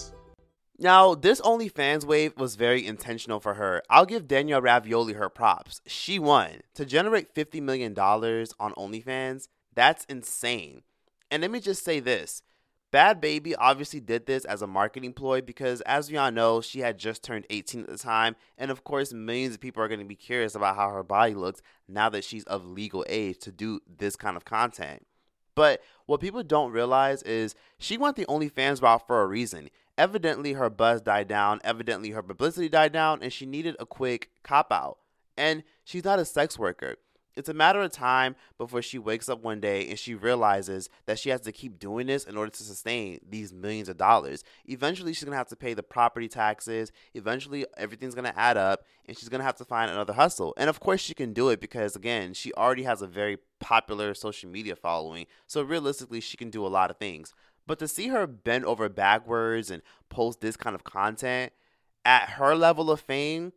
Now, 0.78 1.16
this 1.16 1.40
OnlyFans 1.40 2.04
wave 2.04 2.36
was 2.36 2.54
very 2.54 2.86
intentional 2.86 3.40
for 3.40 3.54
her. 3.54 3.82
I'll 3.90 4.06
give 4.06 4.28
Danielle 4.28 4.62
Ravioli 4.62 5.14
her 5.14 5.28
props. 5.28 5.80
She 5.86 6.20
won. 6.20 6.60
To 6.74 6.84
generate 6.84 7.34
$50 7.34 7.60
million 7.60 7.98
on 7.98 8.72
OnlyFans, 8.74 9.48
that's 9.74 10.04
insane. 10.04 10.82
And 11.32 11.42
let 11.42 11.50
me 11.50 11.58
just 11.58 11.84
say 11.84 11.98
this 11.98 12.42
Bhad 12.92 13.20
Bhabie 13.20 13.54
obviously 13.58 13.98
did 13.98 14.26
this 14.26 14.44
as 14.44 14.62
a 14.62 14.68
marketing 14.68 15.12
ploy 15.12 15.40
because, 15.40 15.80
as 15.80 16.12
we 16.12 16.16
all 16.16 16.30
know, 16.30 16.60
she 16.60 16.80
had 16.80 16.96
just 16.96 17.24
turned 17.24 17.46
18 17.50 17.82
at 17.82 17.86
the 17.88 17.98
time. 17.98 18.36
And 18.56 18.70
of 18.70 18.84
course, 18.84 19.12
millions 19.12 19.54
of 19.54 19.60
people 19.60 19.82
are 19.82 19.88
going 19.88 20.00
to 20.00 20.06
be 20.06 20.14
curious 20.14 20.54
about 20.54 20.76
how 20.76 20.90
her 20.90 21.02
body 21.02 21.34
looks 21.34 21.60
now 21.88 22.08
that 22.10 22.22
she's 22.22 22.44
of 22.44 22.64
legal 22.64 23.04
age 23.08 23.38
to 23.40 23.50
do 23.50 23.80
this 23.88 24.14
kind 24.14 24.36
of 24.36 24.44
content. 24.44 25.06
But 25.60 25.82
what 26.06 26.22
people 26.22 26.42
don't 26.42 26.72
realize 26.72 27.22
is 27.22 27.54
she 27.76 27.98
went 27.98 28.16
the 28.16 28.24
OnlyFans 28.24 28.80
route 28.80 29.06
for 29.06 29.20
a 29.20 29.26
reason. 29.26 29.68
Evidently, 29.98 30.54
her 30.54 30.70
buzz 30.70 31.02
died 31.02 31.28
down. 31.28 31.60
Evidently, 31.62 32.12
her 32.12 32.22
publicity 32.22 32.70
died 32.70 32.94
down, 32.94 33.22
and 33.22 33.30
she 33.30 33.44
needed 33.44 33.76
a 33.78 33.84
quick 33.84 34.30
cop 34.42 34.72
out. 34.72 34.96
And 35.36 35.62
she's 35.84 36.02
not 36.02 36.18
a 36.18 36.24
sex 36.24 36.58
worker. 36.58 36.96
It's 37.36 37.48
a 37.48 37.54
matter 37.54 37.80
of 37.80 37.92
time 37.92 38.36
before 38.58 38.82
she 38.82 38.98
wakes 38.98 39.28
up 39.28 39.42
one 39.42 39.60
day 39.60 39.88
and 39.88 39.98
she 39.98 40.14
realizes 40.14 40.88
that 41.06 41.18
she 41.18 41.30
has 41.30 41.40
to 41.42 41.52
keep 41.52 41.78
doing 41.78 42.06
this 42.06 42.24
in 42.24 42.36
order 42.36 42.50
to 42.50 42.62
sustain 42.62 43.20
these 43.28 43.52
millions 43.52 43.88
of 43.88 43.96
dollars. 43.96 44.44
Eventually, 44.66 45.12
she's 45.12 45.24
to 45.24 45.32
have 45.36 45.48
to 45.48 45.56
pay 45.56 45.74
the 45.74 45.82
property 45.82 46.28
taxes. 46.28 46.92
Eventually, 47.14 47.66
everything's 47.76 48.14
to 48.14 48.38
add 48.38 48.56
up 48.56 48.84
and 49.06 49.16
she's 49.16 49.28
to 49.40 49.44
have 49.44 49.56
to 49.56 49.64
find 49.64 49.90
another 49.90 50.12
hustle. 50.12 50.54
And 50.56 50.68
of 50.68 50.80
course, 50.80 51.00
she 51.00 51.14
can 51.14 51.32
do 51.32 51.48
it 51.48 51.60
because, 51.60 51.96
again, 51.96 52.34
she 52.34 52.52
already 52.54 52.82
has 52.82 53.02
a 53.02 53.06
very 53.06 53.38
popular 53.60 54.14
social 54.14 54.50
media 54.50 54.76
following. 54.76 55.26
So, 55.46 55.62
realistically, 55.62 56.20
she 56.20 56.36
can 56.36 56.50
do 56.50 56.66
a 56.66 56.68
lot 56.68 56.90
of 56.90 56.96
things. 56.96 57.32
But 57.66 57.78
to 57.78 57.88
see 57.88 58.08
her 58.08 58.26
bend 58.26 58.64
over 58.64 58.88
backwards 58.88 59.70
and 59.70 59.82
post 60.08 60.40
this 60.40 60.56
kind 60.56 60.74
of 60.74 60.82
content 60.82 61.52
at 62.04 62.30
her 62.30 62.56
level 62.56 62.90
of 62.90 63.00
fame, 63.00 63.52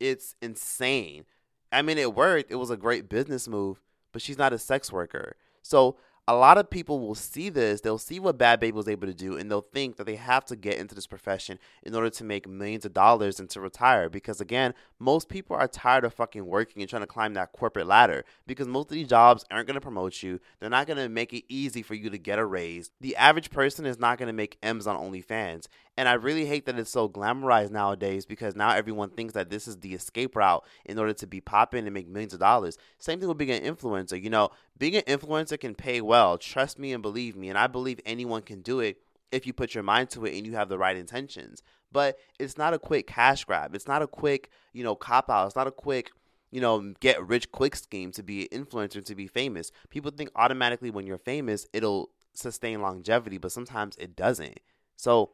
it's 0.00 0.34
insane. 0.42 1.24
I 1.72 1.82
mean, 1.82 1.98
it 1.98 2.14
worked. 2.14 2.50
It 2.50 2.56
was 2.56 2.70
a 2.70 2.76
great 2.76 3.08
business 3.08 3.48
move, 3.48 3.80
but 4.12 4.22
she's 4.22 4.38
not 4.38 4.52
a 4.52 4.58
sex 4.58 4.92
worker. 4.92 5.36
So 5.62 5.96
a 6.26 6.34
lot 6.34 6.56
of 6.56 6.70
people 6.70 7.00
will 7.00 7.14
see 7.14 7.50
this, 7.50 7.82
they'll 7.82 7.98
see 7.98 8.18
what 8.18 8.38
Bhad 8.38 8.60
Bhabie 8.60 8.72
was 8.72 8.88
able 8.88 9.06
to 9.06 9.12
do, 9.12 9.36
and 9.36 9.50
they'll 9.50 9.60
think 9.60 9.96
that 9.96 10.04
they 10.04 10.16
have 10.16 10.44
to 10.46 10.56
get 10.56 10.78
into 10.78 10.94
this 10.94 11.06
profession 11.06 11.58
in 11.82 11.94
order 11.94 12.08
to 12.08 12.24
make 12.24 12.48
millions 12.48 12.86
of 12.86 12.94
dollars 12.94 13.38
and 13.38 13.50
to 13.50 13.60
retire. 13.60 14.08
Because 14.08 14.40
again, 14.40 14.72
most 14.98 15.28
people 15.28 15.54
are 15.54 15.68
tired 15.68 16.04
of 16.04 16.14
fucking 16.14 16.46
working 16.46 16.80
and 16.80 16.88
trying 16.88 17.02
to 17.02 17.06
climb 17.06 17.34
that 17.34 17.52
corporate 17.52 17.86
ladder 17.86 18.24
because 18.46 18.66
most 18.66 18.86
of 18.86 18.94
these 18.94 19.08
jobs 19.08 19.44
aren't 19.50 19.66
going 19.66 19.74
to 19.74 19.82
promote 19.82 20.22
you. 20.22 20.40
They're 20.60 20.70
not 20.70 20.86
going 20.86 20.96
to 20.96 21.10
make 21.10 21.34
it 21.34 21.44
easy 21.48 21.82
for 21.82 21.94
you 21.94 22.08
to 22.08 22.18
get 22.18 22.38
a 22.38 22.46
raise. 22.46 22.90
The 23.02 23.16
average 23.16 23.50
person 23.50 23.84
is 23.84 23.98
not 23.98 24.16
going 24.16 24.28
to 24.28 24.32
make 24.32 24.56
M's 24.62 24.86
on 24.86 24.96
OnlyFans. 24.96 25.66
And 25.96 26.08
I 26.08 26.14
really 26.14 26.44
hate 26.44 26.66
that 26.66 26.78
it's 26.78 26.90
so 26.90 27.08
glamorized 27.08 27.70
nowadays 27.70 28.26
because 28.26 28.56
now 28.56 28.70
everyone 28.70 29.10
thinks 29.10 29.34
that 29.34 29.48
this 29.48 29.68
is 29.68 29.78
the 29.78 29.94
escape 29.94 30.34
route 30.34 30.64
in 30.84 30.98
order 30.98 31.12
to 31.14 31.26
be 31.26 31.40
popping 31.40 31.84
and 31.84 31.94
make 31.94 32.08
millions 32.08 32.34
of 32.34 32.40
dollars. 32.40 32.78
Same 32.98 33.20
thing 33.20 33.28
with 33.28 33.38
being 33.38 33.50
an 33.50 33.62
influencer. 33.62 34.20
You 34.20 34.30
know, 34.30 34.50
being 34.76 34.96
an 34.96 35.02
influencer 35.02 35.58
can 35.58 35.74
pay 35.74 36.00
well. 36.00 36.36
Trust 36.36 36.78
me 36.78 36.92
and 36.92 37.02
believe 37.02 37.36
me. 37.36 37.48
And 37.48 37.58
I 37.58 37.68
believe 37.68 38.00
anyone 38.04 38.42
can 38.42 38.60
do 38.60 38.80
it 38.80 38.98
if 39.30 39.46
you 39.46 39.52
put 39.52 39.74
your 39.74 39.84
mind 39.84 40.10
to 40.10 40.24
it 40.24 40.36
and 40.36 40.44
you 40.44 40.54
have 40.54 40.68
the 40.68 40.78
right 40.78 40.96
intentions. 40.96 41.62
But 41.92 42.18
it's 42.40 42.58
not 42.58 42.74
a 42.74 42.78
quick 42.78 43.06
cash 43.06 43.44
grab. 43.44 43.74
It's 43.74 43.86
not 43.86 44.02
a 44.02 44.08
quick, 44.08 44.50
you 44.72 44.82
know, 44.82 44.96
cop 44.96 45.30
out. 45.30 45.46
It's 45.46 45.56
not 45.56 45.68
a 45.68 45.72
quick, 45.72 46.10
you 46.50 46.60
know, 46.60 46.92
get 46.98 47.24
rich 47.24 47.52
quick 47.52 47.76
scheme 47.76 48.10
to 48.12 48.22
be 48.24 48.48
an 48.50 48.64
influencer, 48.64 49.04
to 49.04 49.14
be 49.14 49.28
famous. 49.28 49.70
People 49.90 50.10
think 50.10 50.30
automatically 50.34 50.90
when 50.90 51.06
you're 51.06 51.18
famous, 51.18 51.68
it'll 51.72 52.10
sustain 52.32 52.82
longevity, 52.82 53.38
but 53.38 53.52
sometimes 53.52 53.96
it 53.96 54.16
doesn't. 54.16 54.58
So 54.96 55.30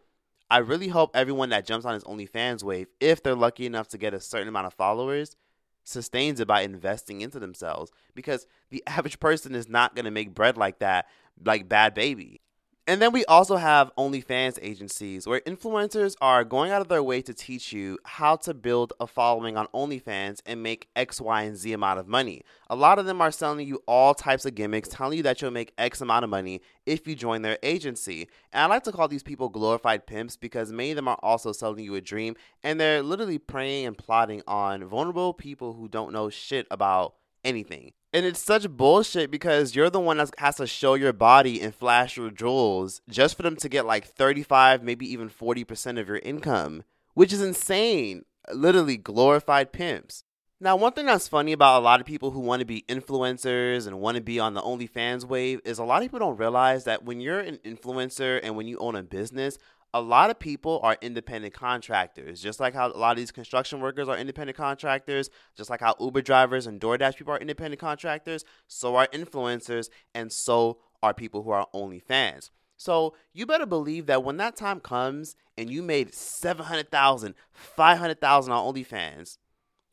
I 0.51 0.59
really 0.59 0.89
hope 0.89 1.13
everyone 1.15 1.51
that 1.51 1.65
jumps 1.65 1.87
on 1.87 1.95
his 1.95 2.05
OnlyFans 2.05 2.65
wave, 2.65 2.89
if 2.99 3.23
they're 3.23 3.37
lucky 3.37 3.67
enough 3.67 3.89
to 3.89 3.99
get 3.99 4.15
a 4.15 4.21
certain 4.21 4.49
amount 4.49 4.67
of 4.67 4.75
followers, 4.75 5.37
sustains 5.85 6.41
it 6.41 6.49
by 6.49 6.63
investing 6.63 7.21
into 7.21 7.39
themselves. 7.39 7.93
Because 8.15 8.47
the 8.71 8.83
average 8.87 9.21
person 9.21 9.55
is 9.55 9.69
not 9.69 9.95
going 9.95 10.07
to 10.07 10.11
make 10.11 10.35
bread 10.35 10.57
like 10.57 10.81
that, 10.81 11.07
like 11.45 11.69
Bhad 11.69 11.95
Bhabie. 11.95 12.39
And 12.87 13.01
then 13.01 13.13
we 13.13 13.25
also 13.27 13.57
have 13.57 13.95
OnlyFans 13.97 14.59
agencies 14.63 15.27
where 15.27 15.41
influencers 15.43 16.17
are 16.21 16.45
going 16.45 16.73
out 16.73 16.81
of 16.81 16.89
their 16.89 17.03
way 17.03 17.23
to 17.23 17.35
teach 17.35 17.73
you 17.73 17.99
how 18.05 18.37
to 18.37 18.55
build 18.55 18.95
a 18.99 19.07
following 19.07 19.57
on 19.57 19.69
OnlyFans 19.69 20.41
and 20.47 20.63
make 20.63 20.89
X, 20.97 21.21
Y, 21.21 21.43
and 21.43 21.57
Z 21.57 21.73
amount 21.73 22.01
of 22.01 22.09
money. 22.09 22.43
A 22.69 22.75
lot 22.75 22.99
of 22.99 23.07
them 23.07 23.21
are 23.21 23.31
selling 23.31 23.69
you 23.69 23.83
all 23.87 24.15
types 24.15 24.47
of 24.47 24.55
gimmicks, 24.55 24.89
telling 24.89 25.19
you 25.19 25.23
that 25.23 25.41
you'll 25.41 25.51
make 25.51 25.75
X 25.79 26.01
amount 26.01 26.25
of 26.25 26.31
money 26.31 26.63
if 26.87 27.07
you 27.07 27.15
join 27.15 27.43
their 27.43 27.59
agency. 27.63 28.29
And 28.53 28.63
I 28.63 28.67
like 28.67 28.85
to 28.85 28.93
call 28.93 29.09
these 29.09 29.23
people 29.23 29.51
glorified 29.51 30.07
pimps 30.07 30.37
because 30.37 30.73
many 30.73 30.91
of 30.91 30.97
them 30.97 31.07
are 31.07 31.21
also 31.23 31.53
selling 31.53 31.85
you 31.85 31.95
a 31.95 32.01
dream 32.01 32.35
and 32.63 32.81
they're 32.81 33.03
literally 33.03 33.39
preying 33.39 33.87
and 33.87 33.97
plotting 33.97 34.43
on 34.49 34.85
vulnerable 34.85 35.35
people 35.35 35.75
who 35.75 35.87
don't 35.87 36.13
know 36.13 36.31
shit 36.31 36.67
about 36.71 37.15
anything. 37.45 37.93
And 38.13 38.27
it's 38.27 38.41
such 38.41 38.69
bullshit 38.69 39.31
because 39.31 39.77
you're 39.77 39.91
the 39.91 40.01
one 40.01 40.17
that 40.17 40.31
has 40.39 40.57
to 40.57 40.67
show 40.67 40.95
your 40.95 41.13
body 41.13 41.61
and 41.61 41.73
flash 41.75 42.17
your 42.17 42.31
jewels 42.31 43.03
just 43.09 43.37
for 43.37 43.43
them 43.43 43.55
to 43.57 43.69
get 43.69 43.87
like 43.87 44.05
35, 44.05 44.83
maybe 44.83 45.11
even 45.13 45.31
40% 45.31 46.01
of 46.01 46.09
your 46.09 46.19
income. 46.19 46.83
which 47.15 47.33
is 47.33 47.43
insane. 47.43 48.25
Literally 48.53 48.97
glorified 48.97 49.73
pimps. 49.73 50.25
Now, 50.63 50.77
one 50.77 50.93
thing 50.93 51.07
that's 51.07 51.29
funny 51.29 51.53
about 51.53 51.81
a 51.81 51.85
lot 51.85 52.01
of 52.01 52.07
people 52.07 52.33
who 52.33 52.41
want 52.41 52.61
to 52.61 52.67
be 52.67 52.85
influencers 52.89 53.87
and 53.87 53.99
want 53.99 54.17
to 54.17 54.21
be 54.23 54.39
on 54.39 54.55
the 54.55 54.61
OnlyFans 54.61 55.25
wave 55.25 55.61
is 55.65 55.79
a 55.79 55.85
lot 55.85 56.03
of 56.03 56.03
people 56.03 56.19
don't 56.19 56.37
realize 56.37 56.85
that 56.85 57.05
when 57.05 57.21
you're 57.21 57.41
an 57.41 57.59
influencer 57.65 58.41
and 58.43 58.57
when 58.57 58.69
you 58.69 58.77
own 58.79 58.95
a 58.95 59.03
business, 59.03 59.57
a 59.93 60.01
lot 60.01 60.31
of 60.31 60.39
people 60.39 60.81
are 60.83 60.97
independent 61.01 61.55
contractors. 61.55 62.41
Just 62.41 62.61
like 62.61 62.75
how 62.75 62.89
a 62.89 62.97
lot 62.97 63.13
of 63.13 63.17
these 63.17 63.33
construction 63.33 63.81
workers 63.81 64.09
are 64.09 64.17
independent 64.17 64.57
contractors, 64.57 65.31
just 65.57 65.71
like 65.71 65.81
how 65.81 65.97
Uber 65.99 66.23
drivers 66.23 66.67
and 66.67 66.81
DoorDash 66.81 67.17
people 67.17 67.35
are 67.35 67.39
independent 67.39 67.81
contractors, 67.81 68.45
so 68.69 68.97
are 68.97 69.09
influencers, 69.09 69.89
and 70.15 70.33
so 70.33 70.79
are 71.03 71.15
people 71.15 71.43
who 71.43 71.51
are 71.51 71.67
OnlyFans. 71.75 72.51
So 72.77 73.15
you 73.33 73.45
better 73.47 73.67
believe 73.67 74.07
that 74.07 74.25
when 74.25 74.39
that 74.39 74.57
time 74.57 74.81
comes 74.81 75.37
and 75.59 75.71
you 75.71 75.83
made 75.83 76.15
700,000, 76.15 77.35
500,000 77.53 78.53
on 78.53 78.75
OnlyFans, 78.75 79.39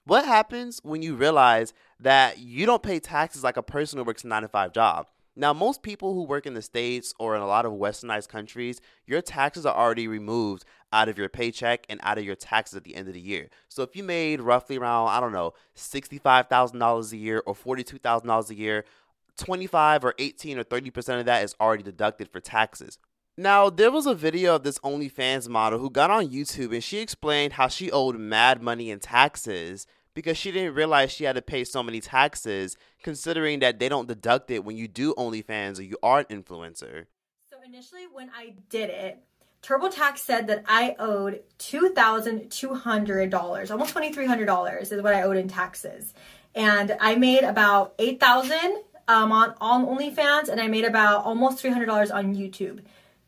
what 0.06 0.26
happens 0.26 0.80
when 0.84 1.02
you 1.02 1.16
realize 1.16 1.74
that 2.00 2.40
you 2.40 2.66
don't 2.66 2.84
pay 2.84 3.00
taxes 3.00 3.44
like 3.44 3.58
a 3.58 3.64
person 3.64 3.98
who 3.98 4.06
works 4.06 4.24
a 4.24 4.28
9 4.28 4.44
to 4.44 4.48
5 4.48 4.72
job? 4.72 5.08
Now, 5.40 5.54
most 5.54 5.84
people 5.84 6.16
who 6.16 6.24
work 6.24 6.48
in 6.48 6.56
the 6.56 6.64
States 6.64 7.14
or 7.20 7.36
in 7.36 7.44
a 7.44 7.48
lot 7.48 7.68
of 7.68 7.74
westernized 7.74 8.28
countries, 8.28 8.82
your 9.06 9.22
taxes 9.22 9.68
are 9.68 9.76
already 9.76 10.08
removed 10.08 10.66
out 10.92 11.10
of 11.10 11.18
your 11.20 11.30
paycheck 11.30 11.86
and 11.90 12.00
out 12.02 12.18
of 12.18 12.24
your 12.24 12.36
taxes 12.36 12.76
at 12.76 12.84
the 12.84 12.96
end 12.96 13.08
of 13.08 13.14
the 13.14 13.22
year. 13.22 13.50
So 13.70 13.84
if 13.84 13.96
you 13.96 14.04
made 14.04 14.42
roughly 14.42 14.78
around, 14.78 15.10
I 15.10 15.20
don't 15.20 15.32
know, 15.32 15.54
$65,000 15.76 17.12
a 17.12 17.18
year 17.18 17.44
or 17.46 17.54
$42,000 17.54 18.50
a 18.50 18.56
year, 18.56 18.84
25 19.38 20.06
or 20.06 20.16
18 20.18 20.58
or 20.58 20.64
30% 20.64 21.20
of 21.20 21.26
that 21.28 21.44
is 21.44 21.56
already 21.62 21.84
deducted 21.84 22.30
for 22.30 22.40
taxes. 22.40 22.98
Now, 23.38 23.70
there 23.70 23.92
was 23.92 24.08
a 24.08 24.16
video 24.16 24.56
of 24.56 24.64
this 24.64 24.80
OnlyFans 24.80 25.48
model 25.48 25.78
who 25.78 25.92
got 25.92 26.10
on 26.10 26.30
YouTube 26.30 26.74
and 26.74 26.84
she 26.84 26.98
explained 26.98 27.54
how 27.54 27.68
she 27.68 27.92
owed 27.92 28.18
mad 28.18 28.64
money 28.64 28.90
in 28.90 29.00
taxes 29.00 29.86
because 30.18 30.36
she 30.36 30.52
didn't 30.52 30.74
realize 30.74 31.12
she 31.12 31.26
had 31.26 31.36
to 31.36 31.44
pay 31.44 31.64
so 31.64 31.84
many 31.84 32.02
taxes, 32.02 32.76
considering 33.04 33.60
that 33.60 33.78
they 33.78 33.88
don't 33.88 34.08
deduct 34.08 34.50
it 34.50 34.66
when 34.66 34.76
you 34.76 34.88
do 34.88 35.14
OnlyFans 35.14 35.78
or 35.78 35.84
you 35.84 35.96
are 36.02 36.18
an 36.18 36.26
influencer. 36.26 37.06
So 37.52 37.58
initially, 37.64 38.08
when 38.12 38.32
I 38.36 38.56
did 38.68 38.90
it, 38.90 39.20
TurboTax 39.62 40.18
said 40.18 40.48
that 40.48 40.64
I 40.68 40.96
owed 40.98 41.44
two 41.60 41.90
thousand 41.90 42.50
two 42.50 42.74
hundred 42.74 43.30
dollars, 43.30 43.70
almost 43.70 43.92
twenty 43.92 44.12
three 44.12 44.26
hundred 44.26 44.48
dollars, 44.48 44.92
is 44.92 45.04
what 45.04 45.14
I 45.14 45.22
owed 45.22 45.38
in 45.38 45.50
taxes, 45.50 46.16
and 46.56 46.98
I 47.00 47.14
made 47.14 47.44
about 47.44 47.94
eight 48.00 48.20
thousand 48.20 48.82
um, 49.08 49.32
on 49.32 49.54
on 49.62 49.86
OnlyFans, 49.86 50.50
and 50.50 50.60
I 50.60 50.68
made 50.68 50.86
about 50.86 51.26
almost 51.26 51.60
three 51.60 51.70
hundred 51.70 51.86
dollars 51.86 52.10
on 52.10 52.34
YouTube. 52.34 52.80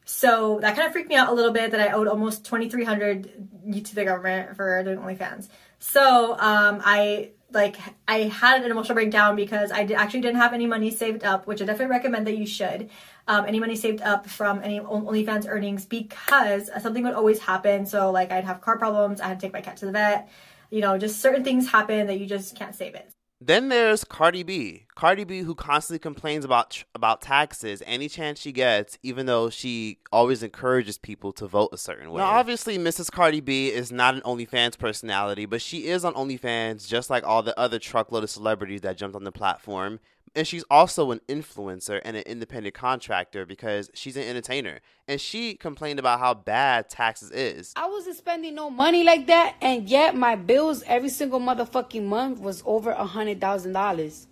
So 0.05 0.57
that 0.61 0.75
kind 0.75 0.87
of 0.87 0.93
freaked 0.93 1.09
me 1.09 1.15
out 1.15 1.29
a 1.29 1.33
little 1.33 1.51
bit 1.51 1.69
that 1.69 1.81
I 1.81 1.91
owed 1.91 2.07
almost 2.07 2.45
twenty 2.45 2.67
three 2.67 2.83
hundred 2.83 3.29
to 3.71 3.93
the 3.93 4.05
government 4.05 4.55
for 4.55 4.83
doing 4.83 4.97
OnlyFans. 4.97 5.49
So 5.79 6.33
um, 6.33 6.81
I 6.83 7.31
like 7.51 7.77
I 8.07 8.23
had 8.23 8.63
an 8.63 8.71
emotional 8.71 8.93
breakdown 8.93 9.35
because 9.35 9.71
I 9.71 9.83
actually 9.95 10.21
didn't 10.21 10.37
have 10.37 10.53
any 10.53 10.67
money 10.67 10.91
saved 10.91 11.23
up, 11.23 11.47
which 11.47 11.61
I 11.61 11.65
definitely 11.65 11.91
recommend 11.91 12.27
that 12.27 12.37
you 12.37 12.45
should. 12.45 12.89
Um, 13.27 13.45
any 13.45 13.59
money 13.59 13.75
saved 13.75 14.01
up 14.01 14.27
from 14.27 14.61
any 14.61 14.79
OnlyFans 14.79 15.47
earnings 15.47 15.85
because 15.85 16.69
something 16.81 17.03
would 17.03 17.13
always 17.13 17.39
happen. 17.39 17.85
So 17.85 18.11
like 18.11 18.31
I'd 18.31 18.43
have 18.43 18.61
car 18.61 18.77
problems, 18.77 19.21
I 19.21 19.27
had 19.27 19.39
to 19.39 19.45
take 19.45 19.53
my 19.53 19.61
cat 19.61 19.77
to 19.77 19.85
the 19.85 19.91
vet. 19.91 20.29
You 20.69 20.81
know, 20.81 20.97
just 20.97 21.21
certain 21.21 21.43
things 21.43 21.69
happen 21.69 22.07
that 22.07 22.19
you 22.19 22.27
just 22.27 22.55
can't 22.55 22.75
save 22.75 22.95
it. 22.95 23.11
Then 23.41 23.69
there's 23.69 24.03
Cardi 24.03 24.43
B. 24.43 24.85
Cardi 24.95 25.23
B, 25.23 25.39
who 25.39 25.55
constantly 25.55 25.99
complains 25.99 26.43
about 26.43 26.83
about 26.93 27.21
taxes 27.21 27.81
any 27.85 28.09
chance 28.09 28.39
she 28.39 28.51
gets, 28.51 28.97
even 29.01 29.27
though 29.27 29.49
she 29.49 29.99
always 30.11 30.43
encourages 30.43 30.97
people 30.97 31.31
to 31.33 31.47
vote 31.47 31.69
a 31.71 31.77
certain 31.77 32.11
way. 32.11 32.21
Now, 32.21 32.31
obviously, 32.31 32.77
Mrs. 32.77 33.09
Cardi 33.09 33.39
B 33.39 33.69
is 33.69 33.93
not 33.93 34.13
an 34.13 34.21
OnlyFans 34.21 34.77
personality, 34.77 35.45
but 35.45 35.61
she 35.61 35.87
is 35.87 36.03
on 36.03 36.13
OnlyFans 36.15 36.85
just 36.85 37.09
like 37.09 37.23
all 37.23 37.41
the 37.41 37.57
other 37.57 37.79
truckload 37.79 38.25
of 38.25 38.29
celebrities 38.29 38.81
that 38.81 38.97
jumped 38.97 39.15
on 39.15 39.23
the 39.23 39.31
platform. 39.31 40.01
And 40.39 40.47
she's 40.47 40.63
also 40.71 41.11
an 41.11 41.19
influencer 41.27 41.99
and 42.05 42.15
an 42.15 42.23
independent 42.25 42.73
contractor 42.73 43.45
because 43.45 43.91
she's 43.93 44.15
an 44.15 44.23
entertainer. 44.23 44.79
And 45.05 45.19
she 45.19 45.55
complained 45.55 45.99
about 45.99 46.21
how 46.21 46.33
bad 46.33 46.89
taxes 46.89 47.29
is. 47.31 47.73
I 47.75 47.89
wasn't 47.89 48.15
spending 48.15 48.55
no 48.55 48.69
money 48.69 49.03
like 49.03 49.27
that, 49.27 49.57
and 49.61 49.89
yet 49.89 50.15
my 50.15 50.37
bills 50.37 50.81
every 50.87 51.09
single 51.09 51.41
motherfucking 51.41 52.05
month 52.05 52.39
was 52.39 52.63
over 52.65 52.91
a 52.91 53.03
hundred 53.03 53.41
thousand 53.41 53.73
dollars. 53.73 54.27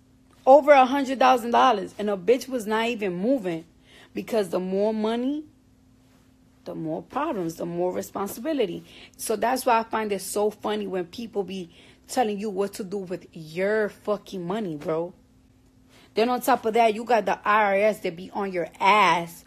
Over 0.46 0.72
a 0.72 0.86
hundred 0.86 1.18
thousand 1.18 1.50
dollars. 1.50 1.94
And 1.98 2.08
a 2.08 2.16
bitch 2.16 2.48
was 2.48 2.66
not 2.66 2.86
even 2.86 3.12
moving. 3.12 3.66
Because 4.14 4.48
the 4.48 4.60
more 4.60 4.94
money, 4.94 5.44
the 6.64 6.74
more 6.74 7.02
problems, 7.02 7.56
the 7.56 7.66
more 7.66 7.92
responsibility. 7.92 8.82
So 9.18 9.36
that's 9.36 9.66
why 9.66 9.80
I 9.80 9.82
find 9.82 10.10
it 10.10 10.22
so 10.22 10.50
funny 10.50 10.86
when 10.86 11.04
people 11.04 11.42
be 11.42 11.68
telling 12.06 12.38
you 12.38 12.48
what 12.48 12.72
to 12.72 12.84
do 12.84 12.96
with 12.96 13.26
your 13.34 13.90
fucking 13.90 14.46
money, 14.46 14.76
bro. 14.76 15.12
Then 16.18 16.30
on 16.30 16.40
top 16.40 16.66
of 16.66 16.74
that, 16.74 16.94
you 16.94 17.04
got 17.04 17.26
the 17.26 17.38
IRS 17.46 18.02
that 18.02 18.16
be 18.16 18.28
on 18.32 18.52
your 18.52 18.66
ass. 18.80 19.44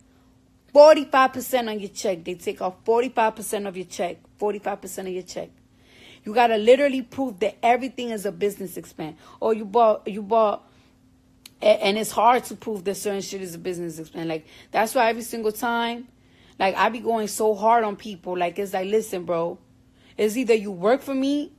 45% 0.73 1.67
on 1.67 1.81
your 1.81 1.89
check. 1.89 2.23
They 2.23 2.35
take 2.35 2.61
off 2.61 2.81
45% 2.85 3.67
of 3.67 3.75
your 3.75 3.87
check. 3.87 4.19
45% 4.39 4.99
of 4.99 5.07
your 5.09 5.23
check. 5.23 5.49
You 6.23 6.33
gotta 6.33 6.55
literally 6.55 7.01
prove 7.01 7.41
that 7.41 7.57
everything 7.61 8.11
is 8.11 8.25
a 8.25 8.31
business 8.31 8.77
expense. 8.77 9.19
Or 9.41 9.53
you 9.53 9.65
bought 9.65 10.07
you 10.07 10.21
bought 10.21 10.65
and 11.61 11.97
it's 11.97 12.11
hard 12.11 12.45
to 12.45 12.55
prove 12.55 12.85
that 12.85 12.95
certain 12.95 13.19
shit 13.19 13.41
is 13.41 13.53
a 13.53 13.59
business 13.59 13.99
expense. 13.99 14.29
Like 14.29 14.47
that's 14.71 14.95
why 14.95 15.09
every 15.09 15.23
single 15.23 15.51
time, 15.51 16.07
like 16.57 16.77
I 16.77 16.87
be 16.87 17.01
going 17.01 17.27
so 17.27 17.53
hard 17.53 17.83
on 17.83 17.97
people. 17.97 18.37
Like 18.37 18.57
it's 18.57 18.71
like, 18.71 18.87
listen, 18.87 19.25
bro, 19.25 19.59
it's 20.15 20.37
either 20.37 20.53
you 20.53 20.71
work 20.71 21.01
for 21.01 21.13
me 21.13 21.51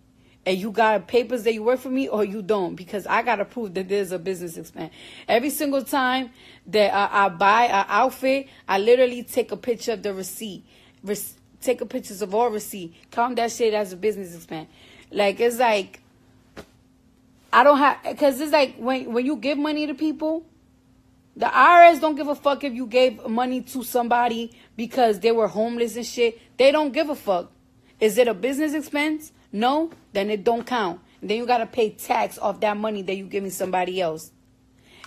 and 0.45 0.59
you 0.59 0.71
got 0.71 1.07
papers 1.07 1.45
that 1.45 1.55
you 1.55 1.63
work 1.63 1.79
for 1.79 1.89
me 1.89 2.09
or 2.09 2.25
you 2.25 2.43
don't 2.43 2.75
because 2.75 3.07
I 3.07 3.23
got 3.23 3.37
to 3.37 3.45
prove 3.45 3.75
that 3.75 3.89
there's 3.89 4.11
a 4.11 4.19
business 4.19 4.57
expense. 4.57 4.93
Every 5.29 5.51
single 5.51 5.85
time 5.85 6.31
that 6.67 6.93
I, 6.93 7.27
I 7.27 7.29
buy 7.29 7.65
an 7.65 7.87
outfit, 7.89 8.49
I 8.69 8.79
literally 8.79 9.23
take 9.23 9.53
a 9.53 9.57
picture 9.57 9.93
of 9.93 10.03
the 10.03 10.13
receipt, 10.13 10.65
Re- 11.05 11.17
take 11.61 11.81
a 11.81 11.87
pictures 11.87 12.23
of 12.23 12.35
all 12.35 12.51
receipt, 12.51 12.95
count 13.11 13.37
that 13.37 13.53
shit 13.53 13.73
as 13.73 13.93
a 13.93 13.97
business 13.97 14.35
expense. 14.35 14.69
Like 15.13 15.39
it's 15.39 15.59
like 15.59 16.01
I 17.53 17.63
don't 17.63 17.79
have 17.79 17.99
because 18.03 18.41
it's 18.41 18.53
like 18.53 18.77
when 18.77 19.13
when 19.13 19.25
you 19.25 19.37
give 19.37 19.59
money 19.59 19.87
to 19.87 19.95
people, 19.95 20.45
the 21.37 21.47
IRS 21.47 22.01
don't 22.01 22.17
give 22.17 22.29
a 22.29 22.35
fuck 22.35 22.65
if 22.65 22.73
you 22.73 22.87
gave 22.87 23.27
money 23.29 23.61
to 23.61 23.85
somebody 23.85 24.53
because 24.77 25.21
they 25.21 25.31
were 25.31 25.49
homeless 25.49 25.97
and 25.97 26.07
shit. 26.07 26.41
They 26.57 26.73
don't 26.73 26.93
give 26.93 27.11
a 27.11 27.15
fuck. 27.15 27.53
Is 28.01 28.19
it 28.19 28.27
a 28.27 28.35
business 28.35 28.75
expense? 28.75 29.33
No, 29.53 29.91
then 30.13 30.31
it 30.31 30.45
don't 30.45 30.67
count. 30.67 31.01
Then 31.21 31.37
you 31.37 31.47
gotta 31.47 31.67
pay 31.67 31.91
tax 31.91 32.39
off 32.39 32.61
that 32.61 32.77
money 32.77 33.03
that 33.03 33.15
you 33.15 33.27
giving 33.27 33.51
somebody 33.51 34.01
else. 34.01 34.33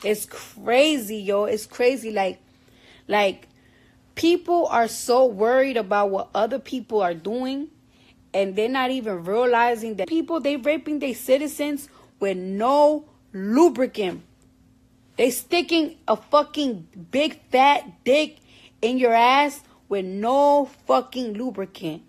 It's 0.04 0.26
crazy, 0.26 1.18
yo. 1.18 1.46
It's 1.46 1.66
crazy. 1.66 2.12
Like, 2.12 2.40
like 3.08 3.48
people 4.14 4.68
are 4.68 4.88
so 4.88 5.26
worried 5.26 5.78
about 5.78 6.12
what 6.12 6.30
other 6.34 6.60
people 6.60 7.02
are 7.02 7.14
doing, 7.14 7.70
and 8.34 8.56
they're 8.56 8.70
not 8.70 8.92
even 8.92 9.24
realizing 9.26 9.96
that 9.96 10.08
people 10.08 10.40
they 10.40 10.58
raping 10.58 11.00
their 11.00 11.16
citizens 11.16 11.90
with 12.20 12.38
no 12.38 13.06
lubricant. 13.34 14.24
They 15.18 15.32
sticking 15.32 15.98
a 16.08 16.16
fucking 16.18 16.88
big 17.12 17.42
fat 17.50 18.04
dick 18.04 18.38
in 18.82 18.98
your 18.98 19.14
ass 19.14 19.62
with 19.88 20.06
no 20.06 20.70
fucking 20.88 21.34
lubricant. 21.34 22.04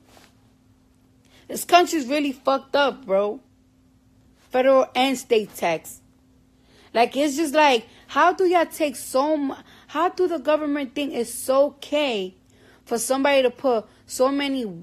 This 1.48 1.64
country's 1.64 2.06
really 2.06 2.32
fucked 2.32 2.74
up, 2.76 3.06
bro. 3.06 3.40
Federal 4.50 4.86
and 4.94 5.16
state 5.16 5.54
tax. 5.54 6.00
Like 6.92 7.16
it's 7.16 7.36
just 7.36 7.54
like, 7.54 7.86
how 8.08 8.32
do 8.32 8.44
y'all 8.44 8.66
take 8.66 8.96
so 8.96 9.36
much? 9.36 9.64
How 9.88 10.08
do 10.08 10.26
the 10.28 10.38
government 10.38 10.94
think 10.94 11.12
it's 11.12 11.48
okay 11.48 12.34
for 12.84 12.98
somebody 12.98 13.42
to 13.42 13.50
put 13.50 13.86
so 14.06 14.30
many 14.30 14.82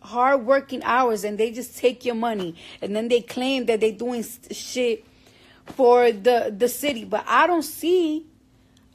hard 0.00 0.46
working 0.46 0.82
hours 0.84 1.24
and 1.24 1.36
they 1.38 1.50
just 1.50 1.76
take 1.76 2.04
your 2.04 2.14
money 2.14 2.54
and 2.80 2.94
then 2.94 3.08
they 3.08 3.20
claim 3.20 3.66
that 3.66 3.80
they're 3.80 3.92
doing 3.92 4.24
shit 4.50 5.04
for 5.66 6.10
the 6.12 6.54
the 6.56 6.68
city, 6.68 7.04
but 7.04 7.24
I 7.26 7.46
don't 7.46 7.62
see, 7.62 8.26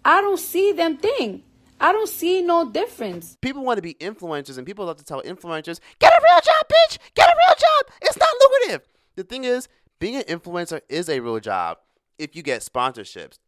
I 0.03 0.21
don't 0.21 0.39
see 0.39 0.71
them 0.71 0.97
thing. 0.97 1.43
I 1.79 1.91
don't 1.91 2.07
see 2.07 2.41
no 2.41 2.69
difference. 2.69 3.37
People 3.41 3.63
want 3.63 3.77
to 3.77 3.81
be 3.81 3.93
influencers, 3.95 4.57
and 4.57 4.65
people 4.65 4.85
love 4.85 4.97
to 4.97 5.03
tell 5.03 5.21
influencers, 5.21 5.81
get 5.99 6.13
a 6.13 6.21
real 6.23 6.39
job, 6.41 6.52
bitch! 6.63 6.97
Get 7.15 7.29
a 7.29 7.35
real 7.47 7.55
job! 7.55 7.95
It's 8.01 8.17
not 8.17 8.29
lucrative. 8.41 8.87
The 9.15 9.23
thing 9.23 9.43
is, 9.43 9.67
being 9.99 10.15
an 10.15 10.23
influencer 10.23 10.81
is 10.89 11.09
a 11.09 11.19
real 11.19 11.39
job 11.39 11.77
if 12.17 12.35
you 12.35 12.43
get 12.43 12.61
sponsorships, 12.61 13.39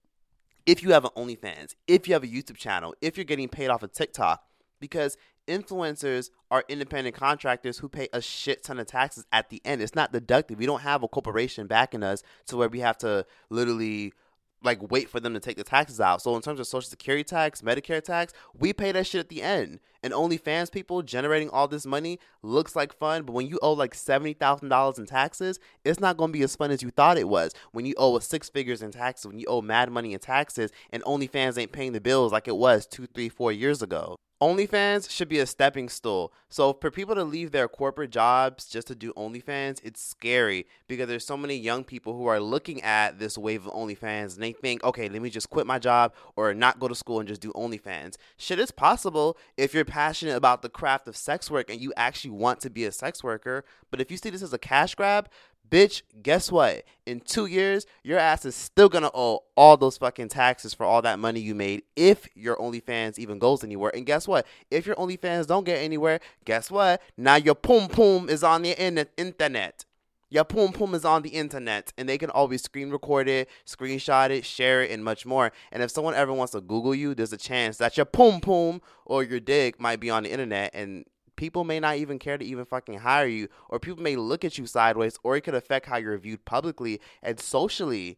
if 0.65 0.81
you 0.81 0.91
have 0.91 1.05
an 1.05 1.11
OnlyFans, 1.15 1.75
if 1.87 2.07
you 2.07 2.13
have 2.13 2.23
a 2.23 2.27
YouTube 2.27 2.57
channel, 2.57 2.95
if 3.01 3.17
you're 3.17 3.23
getting 3.23 3.49
paid 3.49 3.69
off 3.69 3.83
of 3.83 3.93
TikTok, 3.93 4.43
because 4.79 5.17
influencers 5.47 6.29
are 6.49 6.63
independent 6.67 7.15
contractors 7.15 7.77
who 7.77 7.87
pay 7.87 8.07
a 8.13 8.21
shit 8.21 8.63
ton 8.63 8.79
of 8.79 8.87
taxes 8.87 9.25
at 9.31 9.49
the 9.49 9.61
end. 9.63 9.81
It's 9.81 9.95
not 9.95 10.11
deducted. 10.11 10.57
We 10.57 10.65
don't 10.65 10.81
have 10.81 11.03
a 11.03 11.07
corporation 11.07 11.67
backing 11.67 12.03
us 12.03 12.23
to 12.47 12.57
where 12.57 12.69
we 12.69 12.79
have 12.79 12.97
to 12.99 13.25
literally 13.49 14.13
like 14.63 14.91
wait 14.91 15.09
for 15.09 15.19
them 15.19 15.33
to 15.33 15.39
take 15.39 15.57
the 15.57 15.63
taxes 15.63 16.01
out. 16.01 16.21
So 16.21 16.35
in 16.35 16.41
terms 16.41 16.59
of 16.59 16.67
social 16.67 16.89
security 16.89 17.23
tax, 17.23 17.61
Medicare 17.61 18.03
tax, 18.03 18.33
we 18.57 18.73
pay 18.73 18.91
that 18.91 19.07
shit 19.07 19.19
at 19.19 19.29
the 19.29 19.41
end. 19.41 19.79
And 20.03 20.13
OnlyFans 20.13 20.71
people 20.71 21.01
generating 21.01 21.49
all 21.49 21.67
this 21.67 21.85
money 21.85 22.19
looks 22.43 22.75
like 22.75 22.93
fun, 22.93 23.23
but 23.23 23.33
when 23.33 23.47
you 23.47 23.59
owe 23.61 23.73
like 23.73 23.95
seventy 23.95 24.33
thousand 24.33 24.69
dollars 24.69 24.99
in 24.99 25.05
taxes, 25.05 25.59
it's 25.83 25.99
not 25.99 26.17
gonna 26.17 26.33
be 26.33 26.43
as 26.43 26.55
fun 26.55 26.71
as 26.71 26.83
you 26.83 26.91
thought 26.91 27.17
it 27.17 27.27
was. 27.27 27.53
When 27.71 27.85
you 27.85 27.95
owe 27.97 28.17
six 28.19 28.49
figures 28.49 28.81
in 28.81 28.91
taxes, 28.91 29.27
when 29.27 29.39
you 29.39 29.45
owe 29.47 29.61
mad 29.61 29.91
money 29.91 30.13
in 30.13 30.19
taxes, 30.19 30.71
and 30.91 31.03
OnlyFans 31.03 31.57
ain't 31.57 31.71
paying 31.71 31.93
the 31.93 32.01
bills 32.01 32.31
like 32.31 32.47
it 32.47 32.57
was 32.57 32.85
two, 32.85 33.07
three, 33.07 33.29
four 33.29 33.51
years 33.51 33.81
ago. 33.81 34.15
OnlyFans 34.45 35.09
should 35.09 35.27
be 35.27 35.39
a 35.39 35.47
stepping 35.47 35.89
stool. 35.89 36.31
So 36.49 36.73
for 36.73 36.91
people 36.91 37.15
to 37.15 37.23
leave 37.23 37.51
their 37.51 37.67
corporate 37.67 38.11
jobs 38.11 38.67
just 38.67 38.85
to 38.87 38.93
do 38.93 39.11
OnlyFans, 39.13 39.79
it's 39.83 39.99
scary 39.99 40.67
because 40.87 41.07
there's 41.07 41.25
so 41.25 41.35
many 41.35 41.55
young 41.55 41.83
people 41.83 42.15
who 42.15 42.27
are 42.27 42.39
looking 42.39 42.79
at 42.83 43.17
this 43.17 43.39
wave 43.39 43.65
of 43.65 43.73
OnlyFans 43.73 44.35
and 44.35 44.43
they 44.43 44.51
think, 44.51 44.83
okay, 44.83 45.09
let 45.09 45.23
me 45.23 45.31
just 45.31 45.49
quit 45.49 45.65
my 45.65 45.79
job 45.79 46.13
or 46.35 46.53
not 46.53 46.79
go 46.79 46.87
to 46.87 46.93
school 46.93 47.19
and 47.19 47.27
just 47.27 47.41
do 47.41 47.51
OnlyFans. 47.53 48.17
Shit 48.37 48.59
is 48.59 48.69
possible 48.69 49.35
if 49.57 49.73
you're 49.73 49.83
passionate 49.83 50.35
about 50.35 50.61
the 50.61 50.69
craft 50.69 51.07
of 51.07 51.17
sex 51.17 51.49
work 51.49 51.71
and 51.71 51.81
you 51.81 51.91
actually 51.97 52.29
want 52.29 52.59
to 52.59 52.69
be 52.69 52.85
a 52.85 52.91
sex 52.91 53.23
worker. 53.23 53.65
But 53.89 53.99
if 53.99 54.11
you 54.11 54.17
see 54.17 54.29
this 54.29 54.43
as 54.43 54.53
a 54.53 54.59
cash 54.59 54.93
grab, 54.93 55.27
Bitch, 55.69 56.03
guess 56.21 56.51
what? 56.51 56.83
In 57.05 57.19
two 57.19 57.45
years, 57.45 57.85
your 58.03 58.19
ass 58.19 58.45
is 58.45 58.55
still 58.55 58.89
gonna 58.89 59.11
owe 59.13 59.43
all 59.55 59.77
those 59.77 59.97
fucking 59.97 60.29
taxes 60.29 60.73
for 60.73 60.85
all 60.85 61.01
that 61.01 61.19
money 61.19 61.39
you 61.39 61.55
made 61.55 61.83
if 61.95 62.27
your 62.35 62.55
OnlyFans 62.57 63.17
even 63.17 63.39
goes 63.39 63.63
anywhere. 63.63 63.91
And 63.95 64.05
guess 64.05 64.27
what? 64.27 64.45
If 64.69 64.85
your 64.85 64.95
OnlyFans 64.95 65.47
don't 65.47 65.63
get 65.63 65.77
anywhere, 65.77 66.19
guess 66.45 66.69
what? 66.69 67.01
Now 67.17 67.35
your 67.35 67.55
poom 67.55 67.87
poom 67.87 68.29
is 68.29 68.43
on 68.43 68.61
the 68.61 68.71
in- 68.71 69.07
internet. 69.17 69.85
Your 70.29 70.43
poom 70.43 70.73
poom 70.73 70.95
is 70.95 71.05
on 71.05 71.21
the 71.21 71.29
internet, 71.29 71.93
and 71.97 72.09
they 72.09 72.17
can 72.17 72.29
always 72.31 72.63
screen 72.63 72.89
record 72.89 73.29
it, 73.29 73.47
screenshot 73.65 74.31
it, 74.31 74.43
share 74.43 74.81
it, 74.83 74.91
and 74.91 75.03
much 75.03 75.25
more. 75.25 75.51
And 75.71 75.83
if 75.83 75.91
someone 75.91 76.15
ever 76.15 76.33
wants 76.33 76.51
to 76.53 76.61
Google 76.61 76.95
you, 76.95 77.13
there's 77.13 77.31
a 77.31 77.37
chance 77.37 77.77
that 77.77 77.95
your 77.95 78.05
poom 78.05 78.41
poom 78.41 78.81
or 79.05 79.23
your 79.23 79.39
dick 79.39 79.79
might 79.79 79.99
be 79.99 80.09
on 80.09 80.23
the 80.23 80.31
internet, 80.31 80.71
and 80.73 81.05
people 81.35 81.63
may 81.63 81.79
not 81.79 81.97
even 81.97 82.19
care 82.19 82.37
to 82.37 82.45
even 82.45 82.65
fucking 82.65 82.99
hire 82.99 83.27
you, 83.27 83.47
or 83.69 83.79
people 83.79 84.03
may 84.03 84.15
look 84.15 84.43
at 84.45 84.57
you 84.57 84.65
sideways, 84.65 85.17
or 85.23 85.35
it 85.35 85.41
could 85.41 85.55
affect 85.55 85.85
how 85.85 85.97
you're 85.97 86.17
viewed 86.17 86.45
publicly 86.45 87.01
and 87.21 87.39
socially, 87.39 88.17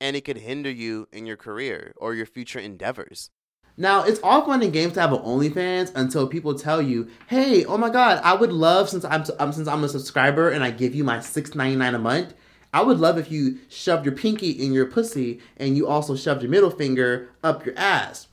and 0.00 0.16
it 0.16 0.24
could 0.24 0.38
hinder 0.38 0.70
you 0.70 1.08
in 1.12 1.26
your 1.26 1.36
career 1.36 1.92
or 1.96 2.14
your 2.14 2.26
future 2.26 2.58
endeavors. 2.58 3.30
Now, 3.78 4.04
it's 4.04 4.20
all 4.22 4.44
fun 4.46 4.62
and 4.62 4.72
games 4.72 4.94
to 4.94 5.00
have 5.02 5.12
an 5.12 5.18
OnlyFans 5.18 5.92
until 5.94 6.26
people 6.26 6.54
tell 6.54 6.80
you, 6.80 7.08
"Hey, 7.26 7.64
oh 7.66 7.76
my 7.76 7.90
God, 7.90 8.20
I 8.24 8.34
would 8.34 8.52
love 8.52 8.88
since 8.88 9.04
I'm, 9.04 9.24
um, 9.38 9.52
since 9.52 9.68
I'm 9.68 9.84
a 9.84 9.88
subscriber 9.88 10.50
and 10.50 10.64
I 10.64 10.70
give 10.70 10.94
you 10.94 11.04
my 11.04 11.20
six 11.20 11.54
ninety 11.54 11.76
nine 11.76 11.94
a 11.94 11.98
month. 11.98 12.32
I 12.72 12.82
would 12.82 12.98
love 12.98 13.18
if 13.18 13.30
you 13.30 13.58
shoved 13.68 14.06
your 14.06 14.14
pinky 14.14 14.50
in 14.50 14.72
your 14.72 14.86
pussy 14.86 15.40
and 15.58 15.76
you 15.76 15.86
also 15.86 16.16
shoved 16.16 16.42
your 16.42 16.50
middle 16.50 16.70
finger 16.70 17.30
up 17.44 17.66
your 17.66 17.78
ass." 17.78 18.28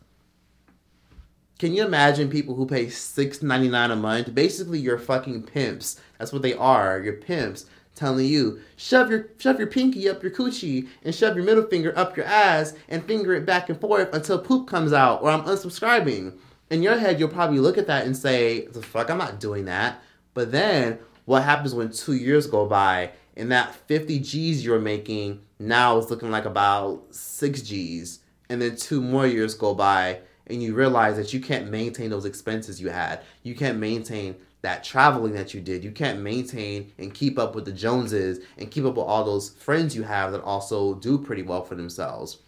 Can 1.64 1.74
you 1.74 1.86
imagine 1.86 2.30
people 2.30 2.56
who 2.56 2.66
pay 2.66 2.90
six 2.90 3.42
ninety 3.42 3.70
nine 3.70 3.90
a 3.90 3.96
month? 3.96 4.36
Basically, 4.36 4.80
you're 4.80 4.98
fucking 4.98 5.44
pimps. 5.44 5.98
That's 6.18 6.34
what 6.34 6.42
they 6.42 6.54
are. 6.54 7.00
You're 7.00 7.14
pimps 7.14 7.68
telling 7.96 8.26
you 8.26 8.60
shove 8.76 9.10
your 9.10 9.30
shove 9.38 9.60
your 9.60 9.68
pinky 9.70 10.10
up 10.10 10.22
your 10.22 10.34
coochie 10.34 10.90
and 11.06 11.16
shove 11.16 11.38
your 11.38 11.46
middle 11.46 11.64
finger 11.64 11.98
up 11.98 12.18
your 12.18 12.26
ass 12.26 12.74
and 12.90 13.06
finger 13.06 13.34
it 13.34 13.46
back 13.46 13.70
and 13.70 13.80
forth 13.80 14.14
until 14.14 14.40
poop 14.40 14.68
comes 14.68 14.92
out 14.92 15.22
or 15.22 15.30
I'm 15.30 15.44
unsubscribing. 15.44 16.38
In 16.70 16.84
your 16.84 16.98
head, 16.98 17.18
you'll 17.18 17.30
probably 17.30 17.60
look 17.60 17.78
at 17.78 17.88
that 17.88 18.06
and 18.06 18.18
say, 18.18 18.66
"The 18.66 18.82
fuck, 18.82 19.10
I'm 19.10 19.18
not 19.18 19.40
doing 19.40 19.64
that." 19.64 20.04
But 20.34 20.52
then, 20.52 21.00
what 21.24 21.44
happens 21.44 21.74
when 21.74 21.94
two 21.94 22.16
years 22.16 22.46
go 22.46 22.66
by 22.66 23.12
and 23.38 23.50
that 23.54 23.74
50 23.74 24.20
G's 24.20 24.66
you're 24.66 24.80
making 24.80 25.40
now 25.60 25.98
is 25.98 26.10
looking 26.10 26.30
like 26.30 26.44
about 26.44 27.06
six 27.12 27.62
G's, 27.62 28.20
and 28.50 28.62
then 28.62 28.76
two 28.76 29.00
more 29.00 29.26
years 29.26 29.54
go 29.54 29.74
by 29.74 30.20
and 30.48 30.62
you 30.62 30.74
realize 30.74 31.16
that 31.18 31.34
you 31.34 31.40
can't 31.40 31.70
maintain 31.70 32.10
those 32.10 32.26
expenses 32.26 32.82
you 32.82 32.90
had. 32.90 33.22
You 33.44 33.56
can't 33.56 33.80
maintain 33.80 34.36
that 34.62 34.84
traveling 34.84 35.34
that 35.34 35.54
you 35.54 35.62
did. 35.62 35.84
You 35.84 35.92
can't 35.92 36.22
maintain 36.22 36.92
and 36.98 37.14
keep 37.14 37.38
up 37.38 37.54
with 37.56 37.66
the 37.66 37.72
Joneses 37.72 38.40
and 38.58 38.72
keep 38.72 38.86
up 38.86 38.96
with 38.96 39.06
all 39.06 39.24
those 39.24 39.50
friends 39.50 39.96
you 39.96 40.04
have 40.04 40.32
that 40.32 40.42
also 40.42 40.96
do 40.96 41.18
pretty 41.18 41.44
well 41.44 41.64
for 41.64 41.76
themselves. 41.76 42.40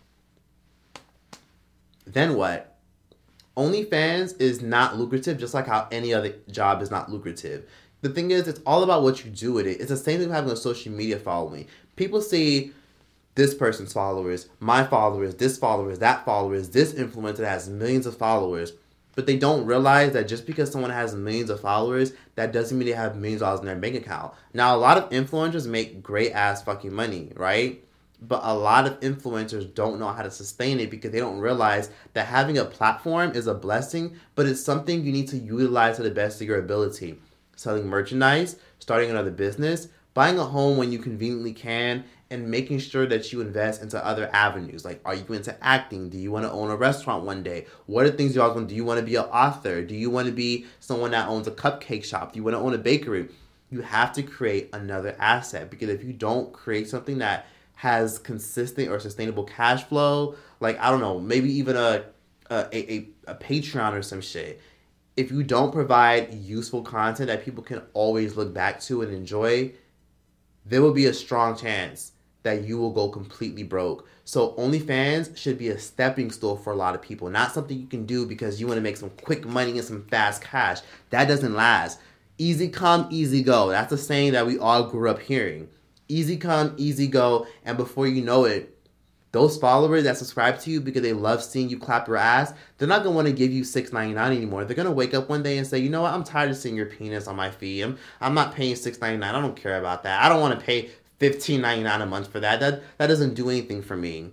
Then 2.06 2.36
what? 2.36 2.78
OnlyFans 3.58 4.40
is 4.40 4.62
not 4.62 4.98
lucrative, 4.98 5.38
just 5.38 5.54
like 5.54 5.68
how 5.68 5.88
any 5.92 6.14
other 6.14 6.36
job 6.52 6.82
is 6.82 6.92
not 6.92 7.12
lucrative. 7.12 7.68
The 8.02 8.10
thing 8.10 8.32
is, 8.32 8.48
it's 8.48 8.60
all 8.66 8.84
about 8.84 9.04
what 9.04 9.24
you 9.26 9.32
do 9.32 9.54
with 9.54 9.66
it. 9.66 9.80
It's 9.80 9.90
the 9.90 9.98
same 9.98 10.20
thing 10.20 10.28
with 10.28 10.36
having 10.36 10.52
a 10.52 10.58
social 10.58 10.92
media 10.92 11.18
following. 11.18 11.68
People 11.96 12.22
see 12.22 12.74
this 13.36 13.54
person's 13.54 13.94
followers, 13.94 14.48
my 14.60 14.84
followers, 14.84 15.36
this 15.36 15.58
followers, 15.58 16.00
that 16.00 16.26
followers, 16.26 16.70
this 16.70 16.94
influencer 16.94 17.38
that 17.38 17.50
has 17.50 17.70
millions 17.70 18.06
of 18.06 18.18
followers. 18.18 18.74
But 19.14 19.28
they 19.28 19.38
don't 19.38 19.66
realize 19.66 20.12
that 20.14 20.28
just 20.28 20.46
because 20.46 20.72
someone 20.72 20.92
has 20.92 21.16
millions 21.16 21.50
of 21.50 21.62
followers, 21.62 22.14
that 22.36 22.52
doesn't 22.52 22.78
mean 22.78 22.88
they 22.88 22.94
have 22.94 23.16
millions 23.16 23.42
of 23.42 23.48
dollars 23.48 23.60
in 23.62 23.66
their 23.66 23.76
bank 23.76 23.96
account. 23.96 24.34
Now, 24.54 24.76
a 24.76 24.78
lot 24.78 24.98
of 24.98 25.10
influencers 25.10 25.68
make 25.68 26.04
great 26.04 26.32
ass 26.32 26.64
fucking 26.64 26.94
money, 26.94 27.32
right? 27.36 27.82
But 28.22 28.42
a 28.44 28.54
lot 28.54 28.88
of 28.88 29.00
influencers 29.02 29.74
don't 29.74 30.00
know 30.00 30.08
how 30.08 30.24
to 30.24 30.32
sustain 30.32 30.80
it 30.80 30.90
because 30.90 31.12
they 31.12 31.20
don't 31.20 31.40
realize 31.40 31.90
that 32.14 32.28
having 32.28 32.58
a 32.58 32.66
platform 32.66 33.32
is 33.32 33.48
a 33.48 33.54
blessing, 33.54 34.18
but 34.36 34.46
it's 34.46 34.64
something 34.64 35.04
you 35.04 35.12
need 35.12 35.30
to 35.30 35.38
utilize 35.38 35.98
to 35.98 36.04
the 36.04 36.12
best 36.12 36.42
of 36.42 36.48
your 36.48 36.60
ability. 36.60 37.18
Selling 37.56 37.88
merchandise, 37.88 38.58
starting 38.80 39.10
another 39.10 39.32
business, 39.32 39.88
buying 40.16 40.40
a 40.40 40.46
home 40.46 40.78
when 40.78 40.92
you 40.92 40.98
conveniently 40.98 41.54
can, 41.54 42.06
and 42.32 42.50
making 42.50 42.80
sure 42.80 43.06
that 43.06 43.32
you 43.32 43.42
invest 43.42 43.84
into 43.84 44.04
other 44.04 44.30
avenues. 44.34 44.84
Like, 44.84 45.00
are 45.06 45.14
you 45.14 45.26
into 45.30 45.56
acting? 45.64 46.10
Do 46.10 46.18
you 46.18 46.32
want 46.32 46.46
to 46.46 46.52
own 46.52 46.72
a 46.72 46.76
restaurant 46.76 47.24
one 47.24 47.44
day? 47.44 47.68
What 47.86 48.08
are 48.08 48.10
things 48.10 48.36
you 48.36 48.42
always 48.42 48.56
want? 48.56 48.70
Do 48.70 48.76
you 48.76 48.84
want 48.84 49.00
to 49.00 49.06
be 49.06 49.16
an 49.16 49.26
author? 49.26 49.84
Do 49.84 49.94
you 49.94 50.10
want 50.10 50.26
to 50.26 50.34
be 50.34 50.66
someone 50.80 51.12
that 51.12 51.28
owns 51.28 51.46
a 51.46 51.52
cupcake 51.52 52.04
shop? 52.04 52.34
Do 52.34 52.38
you 52.38 52.44
want 52.44 52.56
to 52.56 52.60
own 52.60 52.74
a 52.74 52.80
bakery? 52.80 53.30
You 53.70 53.82
have 53.82 54.12
to 54.14 54.24
create 54.24 54.70
another 54.74 55.16
asset 55.20 55.70
because 55.70 55.90
if 55.90 56.04
you 56.04 56.14
don't 56.14 56.52
create 56.52 56.90
something 56.90 57.20
that 57.20 57.46
has 57.76 58.18
consistent 58.18 58.90
or 58.90 59.00
sustainable 59.00 59.44
cash 59.44 59.84
flow, 59.84 60.36
like 60.60 60.80
I 60.80 60.90
don't 60.90 61.02
know, 61.02 61.20
maybe 61.20 61.52
even 61.54 61.76
a 61.76 62.06
a, 62.50 62.68
a, 62.72 63.08
a 63.28 63.36
Patreon 63.36 63.94
or 63.94 64.02
some 64.02 64.22
shit. 64.22 64.62
If 65.18 65.32
you 65.32 65.44
don't 65.44 65.72
provide 65.72 66.34
useful 66.34 66.82
content 66.82 67.28
that 67.28 67.44
people 67.44 67.64
can 67.64 67.82
always 67.94 68.36
look 68.36 68.54
back 68.54 68.82
to 68.82 69.02
and 69.02 69.14
enjoy, 69.14 69.72
there 70.66 70.82
will 70.82 70.94
be 70.94 71.06
a 71.06 71.14
strong 71.14 71.56
chance 71.56 72.12
that 72.44 72.64
you 72.64 72.78
will 72.78 72.92
go 72.92 73.10
completely 73.10 73.64
broke. 73.64 74.08
So 74.24 74.54
OnlyFans 74.54 75.36
should 75.38 75.58
be 75.58 75.70
a 75.70 75.80
stepping 75.80 76.32
stool 76.32 76.58
for 76.58 76.74
a 76.74 76.76
lot 76.76 76.96
of 76.96 77.02
people, 77.02 77.30
not 77.30 77.52
something 77.52 77.78
you 77.78 77.88
can 77.88 78.06
do 78.06 78.26
because 78.26 78.60
you 78.60 78.68
want 78.68 78.78
to 78.78 78.84
make 78.84 78.98
some 78.98 79.12
quick 79.22 79.46
money 79.46 79.72
and 79.72 79.84
some 79.84 80.06
fast 80.06 80.42
cash. 80.42 80.80
That 81.10 81.28
doesn't 81.28 81.54
last. 81.54 82.00
Easy 82.38 82.68
come, 82.68 83.08
easy 83.12 83.44
go. 83.44 83.70
That's 83.70 83.92
a 83.92 83.98
saying 83.98 84.34
that 84.34 84.46
we 84.46 84.58
all 84.58 84.84
grew 84.84 85.10
up 85.10 85.20
hearing. 85.20 85.70
Easy 86.08 86.38
come, 86.38 86.74
easy 86.78 87.08
go, 87.08 87.48
and 87.64 87.78
before 87.78 88.08
you 88.08 88.22
know 88.22 88.46
it, 88.46 88.75
those 89.36 89.58
followers 89.58 90.06
that 90.06 90.18
subscribe 90.18 90.58
to 90.58 90.72
you 90.72 90.80
because 90.80 91.02
they 91.02 91.12
love 91.12 91.44
seeing 91.44 91.68
you 91.68 91.78
clap 91.78 92.08
your 92.08 92.16
ass, 92.16 92.54
they're 92.78 92.88
not 92.88 93.04
gonna 93.04 93.14
want 93.14 93.28
to 93.28 93.34
give 93.34 93.52
you 93.52 93.66
six 93.66 93.92
ninety 93.92 94.14
nine 94.14 94.32
anymore. 94.32 94.64
They're 94.64 94.78
gonna 94.78 94.94
wake 94.94 95.14
up 95.14 95.28
one 95.28 95.44
day 95.44 95.58
and 95.58 95.68
say, 95.68 95.78
you 95.78 95.90
know 95.90 96.04
what, 96.04 96.14
I'm 96.14 96.24
tired 96.24 96.52
of 96.52 96.56
seeing 96.56 96.78
your 96.78 96.86
penis 96.86 97.28
on 97.28 97.36
my 97.36 97.52
feed. 97.52 97.82
I'm, 97.82 97.98
I'm 98.22 98.34
not 98.34 98.56
paying 98.56 98.78
six 98.78 99.02
ninety 99.02 99.18
nine. 99.18 99.36
I 99.36 99.42
don't 99.42 99.58
care 99.58 99.78
about 99.78 100.04
that. 100.04 100.24
I 100.24 100.30
don't 100.30 100.40
want 100.40 100.58
to 100.58 100.66
pay 100.66 100.90
fifteen 101.20 101.60
ninety 101.60 101.84
nine 101.84 102.00
a 102.02 102.06
month 102.06 102.32
for 102.32 102.40
that. 102.40 102.62
That 102.62 102.82
that 102.98 103.08
doesn't 103.08 103.34
do 103.34 103.50
anything 103.50 103.82
for 103.82 103.98
me. 103.98 104.32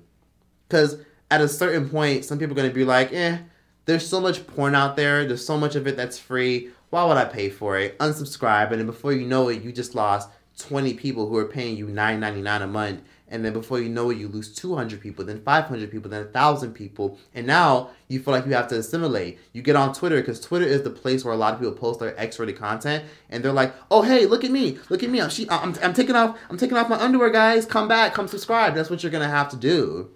Cause 0.68 0.98
at 1.32 1.40
a 1.40 1.48
certain 1.48 1.88
point, 1.88 2.24
some 2.24 2.38
people 2.38 2.52
are 2.52 2.62
gonna 2.62 2.72
be 2.72 2.84
like, 2.84 3.12
eh, 3.12 3.38
there's 3.86 4.08
so 4.08 4.20
much 4.20 4.46
porn 4.46 4.76
out 4.76 4.94
there. 4.94 5.26
There's 5.26 5.44
so 5.44 5.58
much 5.58 5.74
of 5.74 5.88
it 5.88 5.96
that's 5.96 6.16
free. 6.16 6.70
Why 6.90 7.04
would 7.04 7.16
I 7.16 7.24
pay 7.24 7.50
for 7.50 7.76
it? 7.76 7.98
Unsubscribe, 7.98 8.70
and 8.70 8.78
then 8.78 8.86
before 8.86 9.12
you 9.12 9.26
know 9.26 9.48
it, 9.48 9.62
you 9.64 9.72
just 9.72 9.96
lost 9.96 10.30
twenty 10.56 10.94
people 10.94 11.28
who 11.28 11.36
are 11.38 11.46
paying 11.46 11.76
you 11.76 11.88
nine 11.88 12.20
ninety 12.20 12.40
nine 12.40 12.62
a 12.62 12.68
month. 12.68 13.02
And 13.33 13.42
then 13.42 13.55
before 13.55 13.81
you 13.81 13.88
know 13.88 14.11
it, 14.11 14.18
you 14.18 14.29
lose 14.29 14.55
200 14.55 15.01
people, 15.01 15.25
then 15.25 15.40
500 15.40 15.90
people, 15.90 16.11
then 16.11 16.23
1,000 16.25 16.75
people. 16.75 17.18
And 17.35 17.47
now 17.47 17.88
you 18.09 18.21
feel 18.21 18.35
like 18.35 18.45
you 18.45 18.53
have 18.53 18.68
to 18.68 18.79
assimilate. 18.79 19.38
You 19.55 19.62
get 19.62 19.75
on 19.75 19.95
Twitter 19.95 20.21
because 20.21 20.38
Twitter 20.38 20.66
is 20.66 20.83
the 20.83 20.90
place 20.90 21.25
where 21.25 21.33
a 21.33 21.37
lot 21.37 21.55
of 21.55 21.61
people 21.61 21.73
post 21.73 21.99
their 21.99 22.18
X-rated 22.21 22.59
content, 22.59 23.05
and 23.31 23.42
they're 23.42 23.51
like, 23.51 23.75
"Oh, 23.90 24.03
hey, 24.03 24.27
look 24.27 24.45
at 24.45 24.51
me, 24.51 24.79
look 24.90 25.03
at 25.03 25.09
me. 25.09 25.23
I'm, 25.23 25.31
she, 25.31 25.49
I'm, 25.49 25.75
I'm 25.83 25.95
taking 25.95 26.14
off, 26.14 26.38
I'm 26.51 26.59
taking 26.59 26.77
off 26.77 26.90
my 26.90 27.01
underwear, 27.01 27.31
guys. 27.31 27.64
Come 27.64 27.88
back, 27.88 28.12
come 28.12 28.29
subscribe. 28.29 28.75
That's 28.75 28.90
what 28.90 29.03
you're 29.03 29.11
gonna 29.11 29.29
have 29.29 29.49
to 29.49 29.57
do." 29.57 30.11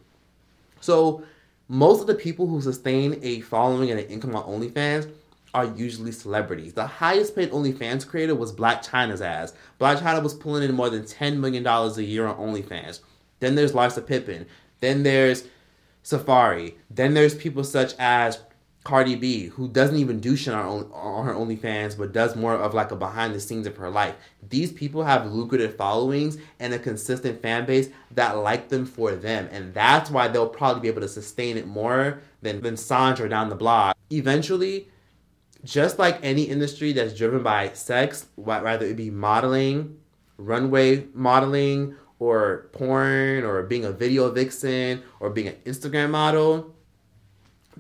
So, 0.83 1.25
most 1.69 2.03
of 2.03 2.07
the 2.07 2.15
people 2.15 2.47
who 2.47 2.61
sustain 2.61 3.19
a 3.23 3.41
following 3.41 3.91
and 3.91 3.99
an 3.99 4.07
income 4.07 4.37
on 4.37 4.45
OnlyFans 4.45 5.11
are 5.57 5.65
usually 5.65 6.13
celebrities. 6.13 6.75
The 6.75 6.87
highest 6.87 7.35
paid 7.35 7.51
OnlyFans 7.51 8.07
creator 8.07 8.35
was 8.35 8.53
Blac 8.53 8.85
Chyna's 8.85 9.23
ass. 9.23 9.55
Blac 9.81 9.97
Chyna 10.01 10.23
was 10.23 10.35
pulling 10.35 10.63
in 10.63 10.75
more 10.75 10.91
than 10.91 11.05
$10 11.05 11.39
million 11.39 11.67
a 11.67 12.01
year 12.03 12.27
on 12.27 12.37
OnlyFans. 12.37 13.01
Then 13.41 13.55
there's 13.55 13.73
Larsa 13.73 14.07
Pippen. 14.07 14.45
Then 14.81 15.03
there's 15.03 15.45
Safaree. 16.05 16.75
Then 16.91 17.15
there's 17.15 17.35
people 17.35 17.65
such 17.65 17.95
as 17.99 18.39
Cardi 18.85 19.15
B, 19.15 19.47
who 19.47 19.67
doesn't 19.67 19.97
even 19.97 20.21
do 20.21 20.37
shit 20.37 20.53
on, 20.53 20.63
on 20.63 20.91
on 20.93 21.25
her 21.25 21.33
OnlyFans, 21.33 21.97
but 21.97 22.13
does 22.13 22.37
more 22.37 22.55
of 22.55 22.75
like 22.75 22.91
a 22.91 22.97
behind 22.97 23.35
the 23.35 23.41
scenes 23.41 23.67
of 23.67 23.79
her 23.79 23.89
life. 23.89 24.15
These 24.51 24.73
people 24.73 25.05
have 25.05 25.33
lucrative 25.33 25.77
followings 25.77 26.37
and 26.61 26.75
a 26.75 26.79
consistent 26.79 27.41
fan 27.41 27.65
base 27.65 27.89
that 28.11 28.37
like 28.37 28.69
them 28.69 28.85
for 28.85 29.13
them. 29.13 29.49
And 29.51 29.73
that's 29.73 30.11
why 30.11 30.29
they'll 30.29 30.51
probably 30.51 30.83
be 30.83 30.89
able 30.89 31.01
to 31.01 31.09
sustain 31.09 31.57
it 31.57 31.67
more 31.67 32.21
than, 32.43 32.61
than 32.61 32.77
Sandra 32.77 33.27
down 33.27 33.49
the 33.49 33.57
block. 33.57 33.97
Eventually, 34.13 34.89
just 35.67 35.99
like 35.99 36.19
any 36.23 36.45
industry 36.45 36.93
that's 36.93 37.13
driven 37.13 37.43
by 37.43 37.73
sex, 37.73 38.27
whether 38.37 38.87
it 38.87 38.97
be 38.97 39.11
modeling, 39.11 39.99
runway 40.39 41.05
modeling, 41.13 41.97
or 42.19 42.71
porn, 42.73 43.45
or 43.45 43.63
being 43.65 43.85
a 43.85 43.93
video 43.93 44.31
vixen, 44.31 45.03
or 45.21 45.29
being 45.29 45.49
an 45.49 45.57
Instagram 45.67 46.11
model, 46.11 46.75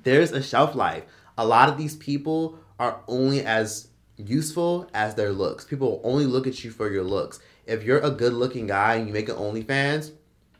there's 0.02 0.32
a 0.32 0.42
shelf 0.42 0.74
life. 0.74 1.04
A 1.38 1.46
lot 1.46 1.68
of 1.68 1.78
these 1.78 1.96
people 1.96 2.58
are 2.78 3.00
only 3.08 3.42
as 3.42 3.88
useful 4.16 4.90
as 4.92 5.14
their 5.14 5.32
looks. 5.32 5.64
People 5.64 6.00
only 6.04 6.26
look 6.26 6.46
at 6.46 6.64
you 6.64 6.70
for 6.70 6.90
your 6.90 7.04
looks. 7.04 7.40
If 7.66 7.84
you're 7.84 8.00
a 8.00 8.10
good 8.10 8.32
looking 8.32 8.66
guy 8.66 8.96
and 8.96 9.06
you 9.06 9.12
make 9.12 9.28
an 9.28 9.36
OnlyFans, 9.36 10.12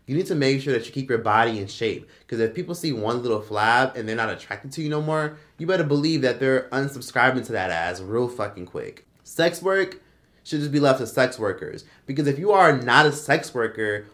you 0.07 0.17
need 0.17 0.27
to 0.27 0.35
make 0.35 0.61
sure 0.61 0.73
that 0.73 0.87
you 0.87 0.93
keep 0.93 1.09
your 1.09 1.19
body 1.19 1.59
in 1.59 1.67
shape. 1.67 2.09
Because 2.21 2.41
if 2.41 2.55
people 2.55 2.75
see 2.75 2.93
one 2.93 3.23
little 3.23 3.43
flab 3.43 3.97
and 3.97 4.09
they're 4.09 4.17
not 4.17 4.31
attracted 4.31 4.73
to 4.73 4.83
you 4.83 4.89
no 4.89 5.03
more, 5.03 5.37
you 5.59 5.67
better 5.67 5.85
believe 5.85 6.23
that 6.23 6.39
they're 6.39 6.69
unsubscribing 6.71 7.45
to 7.47 7.53
that 7.53 7.71
ass 7.71 8.01
real 8.01 8.29
fucking 8.29 8.67
quick. 8.67 9.07
Sex 9.25 9.61
work 9.61 10.01
should 10.45 10.61
just 10.61 10.71
be 10.71 10.79
left 10.79 11.01
to 11.01 11.07
sex 11.07 11.39
workers. 11.39 11.85
Because 12.07 12.29
if 12.29 12.39
you 12.39 12.53
are 12.53 12.81
not 12.81 13.07
a 13.07 13.13
sex 13.13 13.53
worker, 13.53 14.07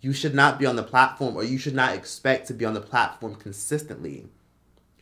you 0.00 0.12
should 0.12 0.34
not 0.34 0.58
be 0.58 0.66
on 0.66 0.76
the 0.76 0.82
platform 0.82 1.36
or 1.36 1.42
you 1.42 1.58
should 1.58 1.74
not 1.74 1.94
expect 1.94 2.46
to 2.46 2.54
be 2.54 2.64
on 2.64 2.74
the 2.74 2.80
platform 2.80 3.34
consistently. 3.34 4.26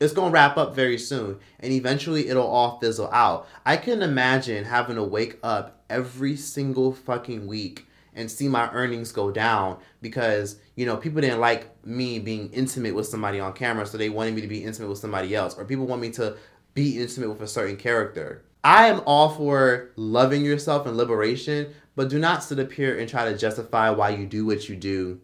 It's 0.01 0.15
gonna 0.15 0.31
wrap 0.31 0.57
up 0.57 0.75
very 0.75 0.97
soon, 0.97 1.39
and 1.59 1.75
eventually 1.75 2.29
it'll 2.29 2.47
all 2.47 2.81
fizzle 2.81 3.11
out. 3.13 3.47
I 3.67 3.77
can 3.77 4.01
imagine 4.01 4.65
having 4.65 4.97
to 4.97 5.03
wake 5.03 5.39
up 5.43 5.83
every 5.91 6.37
single 6.37 6.95
fucking 6.95 7.47
week 7.47 7.87
and 8.15 8.31
see 8.31 8.49
my 8.49 8.71
earnings 8.73 9.13
go 9.13 9.31
down 9.31 9.79
because 10.03 10.57
you 10.77 10.87
know 10.87 10.97
people 10.97 11.21
didn't 11.21 11.41
like 11.41 11.85
me 11.85 12.19
being 12.19 12.51
intimate 12.53 12.95
with 12.95 13.07
somebody 13.07 13.41
on 13.41 13.53
camera, 13.53 13.87
so 13.87 13.99
they 13.99 14.09
wanted 14.09 14.35
me 14.35 14.41
to 14.41 14.49
be 14.49 14.65
intimate 14.65 14.89
with 14.89 14.99
somebody 14.99 15.35
else, 15.35 15.57
or 15.57 15.65
people 15.65 15.87
want 15.87 16.03
me 16.03 16.11
to 16.11 16.37
be 16.75 17.01
intimate 17.01 17.31
with 17.31 17.43
a 17.43 17.49
certain 17.49 17.77
character. 17.77 18.45
I 18.63 18.89
am 18.89 19.01
all 19.07 19.31
for 19.31 19.91
loving 19.97 20.45
yourself 20.45 20.87
and 20.87 20.97
liberation, 20.97 21.73
but 21.97 22.11
do 22.11 22.19
not 22.19 22.45
sit 22.45 22.59
up 22.59 22.73
here 22.73 22.99
and 22.99 23.09
try 23.09 23.31
to 23.31 23.39
justify 23.39 23.91
why 23.91 24.11
you 24.11 24.27
do 24.27 24.45
what 24.45 24.69
you 24.69 24.77
do 24.77 25.21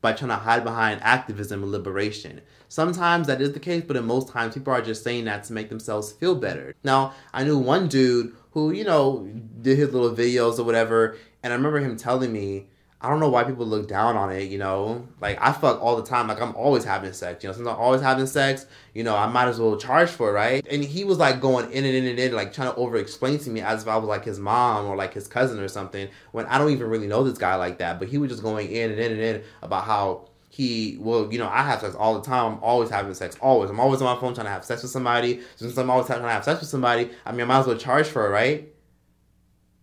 by 0.00 0.12
trying 0.12 0.30
to 0.30 0.36
hide 0.36 0.64
behind 0.64 1.00
activism 1.02 1.62
and 1.62 1.70
liberation. 1.70 2.40
Sometimes 2.68 3.26
that 3.26 3.40
is 3.40 3.52
the 3.52 3.60
case, 3.60 3.84
but 3.86 3.96
in 3.96 4.04
most 4.06 4.28
times 4.28 4.54
people 4.54 4.72
are 4.72 4.82
just 4.82 5.04
saying 5.04 5.24
that 5.26 5.44
to 5.44 5.52
make 5.52 5.68
themselves 5.68 6.12
feel 6.12 6.34
better. 6.34 6.74
Now, 6.82 7.14
I 7.34 7.44
knew 7.44 7.58
one 7.58 7.88
dude 7.88 8.34
who, 8.52 8.72
you 8.72 8.84
know, 8.84 9.28
did 9.60 9.78
his 9.78 9.92
little 9.92 10.14
videos 10.14 10.58
or 10.58 10.64
whatever, 10.64 11.16
and 11.42 11.52
I 11.52 11.56
remember 11.56 11.78
him 11.78 11.96
telling 11.96 12.32
me, 12.32 12.66
I 13.02 13.08
don't 13.08 13.18
know 13.18 13.30
why 13.30 13.44
people 13.44 13.64
look 13.64 13.88
down 13.88 14.16
on 14.18 14.30
it, 14.30 14.50
you 14.50 14.58
know? 14.58 15.08
Like, 15.22 15.38
I 15.40 15.52
fuck 15.52 15.80
all 15.80 15.96
the 15.96 16.02
time. 16.02 16.28
Like, 16.28 16.38
I'm 16.38 16.54
always 16.54 16.84
having 16.84 17.14
sex, 17.14 17.42
you 17.42 17.48
know? 17.48 17.54
Since 17.54 17.66
I'm 17.66 17.76
always 17.76 18.02
having 18.02 18.26
sex, 18.26 18.66
you 18.92 19.02
know, 19.04 19.16
I 19.16 19.26
might 19.26 19.48
as 19.48 19.58
well 19.58 19.78
charge 19.78 20.10
for 20.10 20.28
it, 20.28 20.32
right? 20.32 20.66
And 20.70 20.84
he 20.84 21.04
was 21.04 21.16
like 21.16 21.40
going 21.40 21.70
in 21.72 21.86
and 21.86 21.94
in 21.94 22.04
and 22.04 22.18
in, 22.18 22.32
like 22.34 22.52
trying 22.52 22.70
to 22.70 22.76
over 22.76 22.98
explain 22.98 23.38
to 23.38 23.50
me 23.50 23.62
as 23.62 23.82
if 23.82 23.88
I 23.88 23.96
was 23.96 24.06
like 24.06 24.26
his 24.26 24.38
mom 24.38 24.84
or 24.86 24.96
like 24.96 25.14
his 25.14 25.26
cousin 25.26 25.60
or 25.60 25.68
something, 25.68 26.10
when 26.32 26.44
I 26.44 26.58
don't 26.58 26.72
even 26.72 26.88
really 26.88 27.06
know 27.06 27.24
this 27.24 27.38
guy 27.38 27.54
like 27.54 27.78
that. 27.78 27.98
But 27.98 28.08
he 28.08 28.18
was 28.18 28.30
just 28.30 28.42
going 28.42 28.70
in 28.70 28.90
and 28.90 29.00
in 29.00 29.12
and 29.12 29.20
in 29.20 29.42
about 29.62 29.84
how 29.84 30.28
he 30.50 30.98
well, 31.00 31.32
you 31.32 31.38
know, 31.38 31.48
I 31.48 31.62
have 31.62 31.80
sex 31.80 31.94
all 31.94 32.20
the 32.20 32.22
time. 32.22 32.54
I'm 32.54 32.62
always 32.62 32.90
having 32.90 33.14
sex. 33.14 33.34
Always. 33.40 33.70
I'm 33.70 33.80
always 33.80 34.02
on 34.02 34.14
my 34.14 34.20
phone 34.20 34.34
trying 34.34 34.46
to 34.46 34.52
have 34.52 34.64
sex 34.64 34.82
with 34.82 34.90
somebody. 34.90 35.40
Since 35.56 35.78
I'm 35.78 35.88
always 35.88 36.06
trying 36.06 36.20
to 36.20 36.28
have 36.28 36.44
sex 36.44 36.60
with 36.60 36.68
somebody, 36.68 37.08
I 37.24 37.32
mean 37.32 37.42
I 37.42 37.44
might 37.44 37.60
as 37.60 37.66
well 37.66 37.78
charge 37.78 38.08
for 38.08 38.26
it, 38.26 38.30
right? 38.30 38.68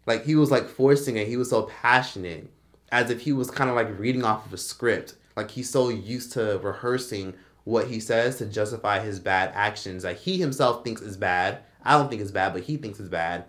Like 0.08 0.26
he 0.26 0.36
was 0.36 0.50
like 0.50 0.67
forcing 0.67 1.17
it. 1.17 1.28
He 1.28 1.38
was 1.38 1.52
so 1.52 1.63
passionate. 1.63 2.50
As 2.91 3.12
if 3.12 3.22
he 3.22 3.34
was 3.34 3.52
kind 3.52 3.70
of 3.70 3.76
like 3.76 4.00
reading 4.00 4.24
off 4.24 4.46
of 4.46 4.54
a 4.54 4.58
script. 4.58 5.15
Like 5.36 5.52
he's 5.52 5.70
so 5.70 5.89
used 5.89 6.32
to 6.32 6.58
rehearsing 6.63 7.36
what 7.65 7.88
he 7.88 8.00
says 8.00 8.38
to 8.38 8.46
justify 8.46 9.00
his 9.00 9.20
bad 9.20 9.52
actions 9.54 10.04
that 10.04 10.17
he 10.17 10.38
himself 10.38 10.86
thinks 10.86 11.02
is 11.02 11.17
bad. 11.17 11.60
I 11.84 11.98
don't 11.98 12.10
think 12.10 12.22
it's 12.22 12.32
bad, 12.32 12.54
but 12.54 12.63
he 12.63 12.78
thinks 12.78 13.00
it's 13.00 13.10
bad. 13.10 13.43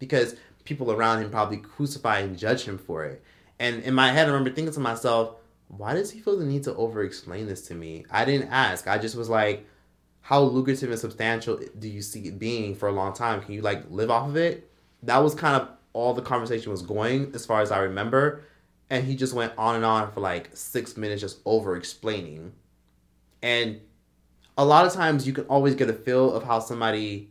Because 0.00 0.34
people 0.64 0.90
around 0.90 1.22
him 1.22 1.30
probably 1.30 1.58
crucify 1.58 2.18
and 2.18 2.36
judge 2.36 2.64
him 2.64 2.76
for 2.76 3.04
it. 3.04 3.22
And 3.60 3.82
in 3.84 3.94
my 3.94 4.10
head, 4.10 4.26
I 4.26 4.32
remember 4.32 4.50
thinking 4.50 4.74
to 4.74 4.80
myself, 4.80 5.36
why 5.68 5.94
does 5.94 6.10
he 6.10 6.20
feel 6.20 6.36
the 6.36 6.44
need 6.44 6.64
to 6.64 6.74
over 6.74 7.04
explain 7.04 7.46
this 7.46 7.68
to 7.68 7.74
me? 7.74 8.04
I 8.10 8.24
didn't 8.24 8.50
ask. 8.50 8.88
I 8.88 8.98
just 8.98 9.14
was 9.14 9.28
like, 9.28 9.64
how 10.22 10.40
lucrative 10.40 10.90
and 10.90 10.98
substantial 10.98 11.60
do 11.78 11.88
you 11.88 12.02
see 12.02 12.22
it 12.28 12.38
being 12.40 12.74
for 12.74 12.88
a 12.88 12.92
long 12.92 13.12
time? 13.12 13.40
Can 13.40 13.54
you 13.54 13.62
like 13.62 13.84
live 13.88 14.10
off 14.10 14.28
of 14.28 14.36
it? 14.36 14.68
That 15.04 15.18
was 15.18 15.34
kind 15.34 15.60
of 15.60 15.68
all 15.92 16.14
the 16.14 16.22
conversation 16.22 16.70
was 16.70 16.82
going 16.82 17.32
as 17.34 17.46
far 17.46 17.60
as 17.60 17.70
I 17.70 17.80
remember. 17.80 18.44
And 18.90 19.04
he 19.04 19.16
just 19.16 19.32
went 19.32 19.52
on 19.56 19.76
and 19.76 19.84
on 19.84 20.12
for 20.12 20.20
like 20.20 20.50
six 20.54 20.96
minutes 20.96 21.20
just 21.20 21.40
over 21.44 21.76
explaining. 21.76 22.52
And 23.42 23.80
a 24.56 24.64
lot 24.64 24.86
of 24.86 24.92
times 24.92 25.26
you 25.26 25.32
can 25.32 25.44
always 25.44 25.74
get 25.74 25.88
a 25.88 25.94
feel 25.94 26.32
of 26.32 26.44
how 26.44 26.58
somebody 26.60 27.30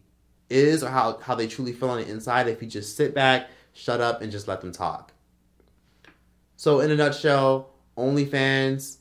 is 0.50 0.84
or 0.84 0.90
how, 0.90 1.18
how 1.20 1.36
they 1.36 1.48
truly 1.48 1.72
feel 1.72 1.90
on 1.90 2.02
the 2.02 2.10
inside 2.10 2.48
if 2.48 2.62
you 2.62 2.68
just 2.68 2.96
sit 2.96 3.14
back, 3.14 3.50
shut 3.74 4.02
up, 4.02 4.22
and 4.22 4.32
just 4.32 4.48
let 4.48 4.62
them 4.62 4.72
talk. 4.72 5.14
So, 6.58 6.80
in 6.80 6.92
a 6.92 6.96
nutshell, 6.96 7.72
OnlyFans, 7.98 8.98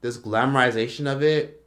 this 0.00 0.18
glamorization 0.18 1.10
of 1.10 1.22
it, 1.22 1.64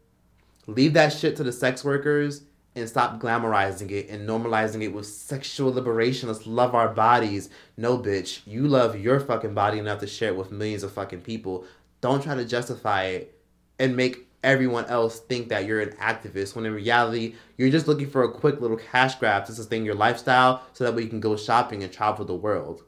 leave 0.68 0.94
that 0.94 1.12
shit 1.12 1.36
to 1.38 1.44
the 1.44 1.52
sex 1.52 1.84
workers 1.84 2.44
and 2.76 2.90
stop 2.90 3.20
glamorizing 3.20 3.92
it 3.92 4.10
and 4.10 4.28
normalizing 4.28 4.82
it 4.82 4.94
with 4.94 5.06
sexual 5.06 5.72
liberation. 5.72 6.28
Let's 6.28 6.48
love 6.48 6.74
our 6.74 6.90
bodies. 6.90 7.50
No, 7.78 7.98
bitch, 7.98 8.42
you 8.46 8.68
love 8.68 9.00
your 9.00 9.20
fucking 9.20 9.54
body 9.54 9.80
enough 9.80 10.00
to 10.00 10.08
share 10.08 10.30
it 10.30 10.38
with 10.38 10.52
millions 10.52 10.84
of 10.84 10.92
fucking 10.92 11.22
people. 11.22 11.66
Don't 12.02 12.24
try 12.24 12.36
to 12.36 12.46
justify 12.46 13.04
it 13.04 13.40
and 13.80 13.96
make 13.96 14.28
everyone 14.44 14.86
else 14.86 15.20
think 15.20 15.50
that 15.50 15.66
you're 15.66 15.82
an 15.82 15.96
activist 15.98 16.56
when 16.56 16.66
in 16.66 16.74
reality 16.74 17.36
you're 17.58 17.70
just 17.70 17.88
looking 17.88 18.10
for 18.10 18.24
a 18.24 18.32
quick 18.32 18.60
little 18.60 18.78
cash 18.78 19.16
grab 19.16 19.46
to 19.46 19.54
sustain 19.54 19.86
your 19.86 19.96
lifestyle 19.96 20.64
so 20.74 20.84
that 20.84 20.94
way 20.94 21.04
you 21.04 21.08
can 21.08 21.22
go 21.22 21.38
shopping 21.38 21.84
and 21.84 21.94
travel 21.94 22.26
the 22.26 22.36
world. 22.36 22.84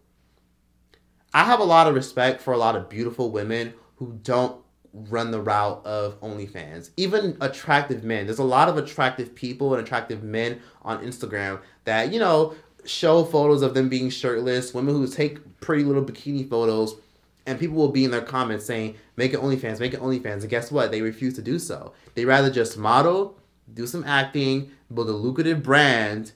I 1.34 1.44
have 1.44 1.60
a 1.60 1.66
lot 1.66 1.88
of 1.88 1.96
respect 1.96 2.42
for 2.42 2.54
a 2.54 2.58
lot 2.58 2.76
of 2.76 2.90
beautiful 2.90 3.32
women 3.32 3.74
who 3.98 4.20
don't 4.24 4.65
run 4.96 5.32
the 5.32 5.42
route 5.42 5.86
of 5.86 6.20
OnlyFans. 6.22 6.92
Even 6.96 7.38
attractive 7.42 8.04
men. 8.04 8.26
There's 8.26 8.40
a 8.40 8.44
lot 8.44 8.70
of 8.70 8.78
attractive 8.78 9.36
people 9.36 9.74
and 9.74 9.84
attractive 9.84 10.24
men 10.24 10.62
on 10.84 11.04
Instagram 11.04 11.60
that, 11.84 12.14
you 12.14 12.20
know, 12.20 12.56
show 12.86 13.24
photos 13.26 13.62
of 13.62 13.74
them 13.74 13.90
being 13.90 14.10
shirtless, 14.10 14.74
women 14.74 14.96
who 14.96 15.08
take 15.08 15.60
pretty 15.60 15.84
little 15.84 16.04
bikini 16.04 16.48
photos, 16.48 16.96
and 17.46 17.60
people 17.60 17.76
will 17.76 17.90
be 17.90 18.06
in 18.06 18.12
their 18.12 18.22
comments 18.22 18.66
saying, 18.66 18.96
make 19.18 19.34
it 19.34 19.40
OnlyFans, 19.40 19.80
make 19.80 19.94
it 19.94 20.02
OnlyFans. 20.02 20.42
And 20.42 20.50
guess 20.50 20.72
what? 20.72 20.92
They 20.92 21.02
refuse 21.02 21.36
to 21.36 21.42
do 21.42 21.60
so. 21.60 21.94
They 22.16 22.26
rather 22.26 22.50
just 22.50 22.78
model, 22.78 23.38
do 23.74 23.86
some 23.86 24.04
acting, 24.04 24.72
build 24.94 25.10
a 25.10 25.14
lucrative 25.14 25.62
brand, 25.62 26.32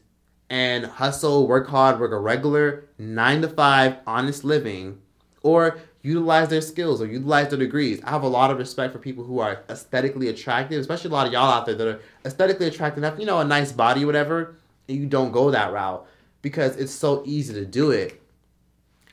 and 0.49 0.85
hustle, 0.85 1.47
work 1.47 1.67
hard, 1.67 1.99
work 1.99 2.11
a 2.11 2.19
regular 2.19 2.85
nine 2.97 3.41
to 3.41 3.47
five 3.47 3.97
honest 4.05 4.43
living, 4.43 4.99
or 5.43 5.79
utilize 6.01 6.49
their 6.49 6.61
skills 6.61 7.01
or 7.01 7.07
utilize 7.07 7.49
their 7.49 7.59
degrees. 7.59 8.01
I 8.03 8.11
have 8.11 8.23
a 8.23 8.27
lot 8.27 8.51
of 8.51 8.57
respect 8.57 8.93
for 8.93 8.99
people 8.99 9.23
who 9.23 9.39
are 9.39 9.63
aesthetically 9.69 10.29
attractive, 10.29 10.79
especially 10.79 11.09
a 11.09 11.13
lot 11.13 11.27
of 11.27 11.33
y'all 11.33 11.51
out 11.51 11.65
there 11.65 11.75
that 11.75 11.87
are 11.87 11.99
aesthetically 12.25 12.67
attractive, 12.67 13.03
have, 13.03 13.19
you 13.19 13.25
know, 13.25 13.39
a 13.39 13.45
nice 13.45 13.71
body, 13.71 14.05
whatever, 14.05 14.55
and 14.87 14.97
you 14.97 15.05
don't 15.05 15.31
go 15.31 15.51
that 15.51 15.73
route 15.73 16.05
because 16.41 16.77
it's 16.77 16.93
so 16.93 17.23
easy 17.25 17.53
to 17.53 17.65
do 17.65 17.91
it. 17.91 18.21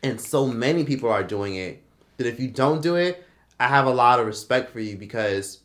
And 0.02 0.20
so 0.20 0.46
many 0.46 0.84
people 0.84 1.10
are 1.10 1.24
doing 1.24 1.56
it 1.56 1.82
that 2.18 2.26
if 2.26 2.38
you 2.38 2.48
don't 2.48 2.82
do 2.82 2.94
it, 2.96 3.24
I 3.58 3.68
have 3.68 3.86
a 3.86 3.90
lot 3.90 4.20
of 4.20 4.26
respect 4.26 4.70
for 4.70 4.80
you 4.80 4.96
because 4.96 5.60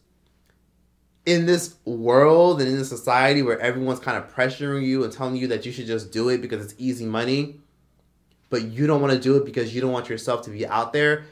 in 1.25 1.45
this 1.45 1.75
world 1.85 2.59
and 2.59 2.69
in 2.69 2.77
this 2.77 2.89
society 2.89 3.41
where 3.43 3.59
everyone's 3.59 3.99
kind 3.99 4.17
of 4.17 4.33
pressuring 4.33 4.85
you 4.85 5.03
and 5.03 5.13
telling 5.13 5.35
you 5.35 5.47
that 5.47 5.65
you 5.65 5.71
should 5.71 5.85
just 5.85 6.11
do 6.11 6.29
it 6.29 6.41
because 6.41 6.63
it's 6.63 6.73
easy 6.79 7.05
money, 7.05 7.59
but 8.51 8.65
you 8.65 8.85
don't 8.85 9.01
want 9.01 9.13
to 9.13 9.19
do 9.19 9.37
it 9.37 9.45
because 9.45 9.73
you 9.73 9.81
don't 9.81 9.91
want 9.91 10.09
yourself 10.09 10.43
to 10.43 10.51
be 10.51 10.67
out 10.67 10.93
there, 10.93 11.23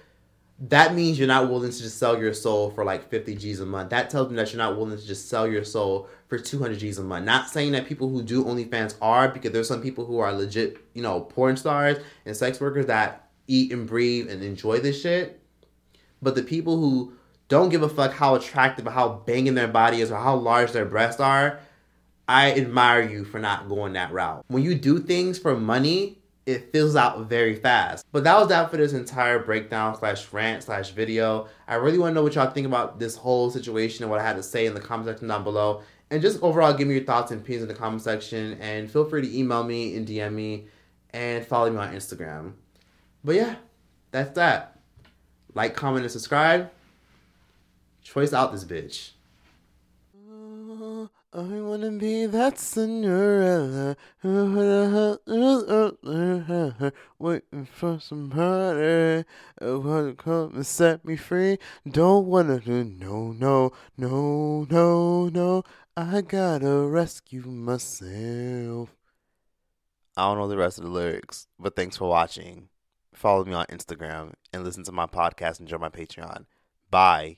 that 0.61 0.95
means 0.95 1.19
you're 1.19 1.27
not 1.27 1.49
willing 1.49 1.69
to 1.69 1.77
just 1.77 1.99
sell 1.99 2.17
your 2.17 2.33
soul 2.33 2.71
for 2.71 2.83
like 2.83 3.09
50 3.09 3.35
G's 3.35 3.59
a 3.59 3.65
month. 3.65 3.91
That 3.91 4.09
tells 4.09 4.29
me 4.29 4.35
that 4.37 4.51
you're 4.51 4.57
not 4.57 4.77
willing 4.77 4.97
to 4.97 5.05
just 5.05 5.29
sell 5.29 5.47
your 5.47 5.63
soul 5.63 6.09
for 6.27 6.39
200 6.39 6.79
G's 6.79 6.97
a 6.97 7.03
month. 7.03 7.25
Not 7.25 7.49
saying 7.49 7.73
that 7.73 7.87
people 7.87 8.09
who 8.09 8.23
do 8.23 8.43
OnlyFans 8.43 8.95
are, 9.01 9.29
because 9.29 9.51
there's 9.51 9.67
some 9.67 9.81
people 9.81 10.05
who 10.05 10.19
are 10.19 10.33
legit, 10.33 10.77
you 10.93 11.03
know, 11.03 11.21
porn 11.21 11.55
stars 11.55 11.97
and 12.25 12.35
sex 12.35 12.59
workers 12.59 12.87
that 12.87 13.29
eat 13.47 13.71
and 13.71 13.85
breathe 13.85 14.29
and 14.29 14.41
enjoy 14.41 14.79
this 14.79 15.01
shit. 15.01 15.41
But 16.21 16.35
the 16.35 16.43
people 16.43 16.77
who 16.77 17.13
don't 17.47 17.69
give 17.69 17.83
a 17.83 17.89
fuck 17.89 18.13
how 18.13 18.35
attractive 18.35 18.87
or 18.87 18.91
how 18.91 19.09
banging 19.25 19.55
their 19.55 19.67
body 19.67 20.01
is 20.01 20.11
or 20.11 20.17
how 20.17 20.35
large 20.35 20.71
their 20.71 20.85
breasts 20.85 21.19
are, 21.19 21.59
I 22.27 22.51
admire 22.51 23.01
you 23.01 23.25
for 23.25 23.39
not 23.39 23.67
going 23.67 23.93
that 23.93 24.11
route. 24.11 24.45
When 24.47 24.61
you 24.61 24.75
do 24.75 24.99
things 24.99 25.39
for 25.39 25.57
money, 25.57 26.18
it 26.49 26.71
fills 26.71 26.95
out 26.95 27.29
very 27.29 27.55
fast. 27.55 28.05
But 28.11 28.23
that 28.23 28.37
was 28.37 28.47
that 28.49 28.71
for 28.71 28.77
this 28.77 28.93
entire 28.93 29.39
breakdown 29.39 29.95
slash 29.95 30.31
rant 30.33 30.63
slash 30.63 30.89
video. 30.91 31.47
I 31.67 31.75
really 31.75 31.99
want 31.99 32.11
to 32.11 32.15
know 32.15 32.23
what 32.23 32.33
y'all 32.33 32.49
think 32.49 32.65
about 32.65 32.99
this 32.99 33.15
whole 33.15 33.51
situation 33.51 34.03
and 34.03 34.09
what 34.09 34.19
I 34.19 34.23
had 34.23 34.35
to 34.35 34.43
say 34.43 34.65
in 34.65 34.73
the 34.73 34.79
comment 34.79 35.09
section 35.09 35.27
down 35.27 35.43
below. 35.43 35.83
And 36.09 36.23
just 36.23 36.41
overall, 36.41 36.73
give 36.73 36.87
me 36.87 36.95
your 36.95 37.03
thoughts 37.03 37.31
and 37.31 37.41
opinions 37.41 37.63
in 37.63 37.67
the 37.67 37.75
comment 37.75 38.01
section. 38.01 38.57
And 38.59 38.89
feel 38.89 39.05
free 39.05 39.21
to 39.21 39.37
email 39.37 39.63
me 39.63 39.95
and 39.95 40.07
DM 40.07 40.33
me 40.33 40.67
and 41.11 41.45
follow 41.45 41.69
me 41.69 41.77
on 41.77 41.93
Instagram. 41.93 42.53
But 43.23 43.35
yeah, 43.35 43.55
that's 44.09 44.31
that. 44.31 44.79
Like, 45.53 45.75
comment, 45.75 46.03
and 46.03 46.11
subscribe. 46.11 46.71
Choice 48.01 48.33
out 48.33 48.51
this 48.51 48.63
bitch. 48.63 49.11
I 51.31 51.41
wanna 51.41 51.91
be 51.91 52.25
that 52.25 52.57
Cinderella, 52.57 53.95
waiting 57.19 57.67
for 57.71 57.99
somebody 57.99 59.25
who 59.59 59.79
wanna 59.79 60.15
come 60.15 60.55
and 60.55 60.65
set 60.65 61.05
me 61.05 61.15
free. 61.15 61.59
Don't 61.87 62.25
wanna 62.25 62.59
do 62.59 62.83
no, 62.83 63.31
no, 63.33 63.71
no, 63.95 64.65
no, 64.71 65.29
no. 65.29 65.63
I 65.95 66.21
gotta 66.21 66.87
rescue 66.87 67.43
myself. 67.43 68.89
I 70.17 70.23
don't 70.23 70.39
know 70.39 70.47
the 70.47 70.57
rest 70.57 70.79
of 70.79 70.85
the 70.85 70.89
lyrics, 70.89 71.45
but 71.59 71.75
thanks 71.75 71.95
for 71.95 72.09
watching. 72.09 72.69
Follow 73.13 73.45
me 73.45 73.53
on 73.53 73.67
Instagram 73.67 74.33
and 74.51 74.63
listen 74.63 74.83
to 74.85 74.91
my 74.91 75.05
podcast 75.05 75.59
and 75.59 75.67
join 75.67 75.81
my 75.81 75.89
Patreon. 75.89 76.47
Bye. 76.89 77.37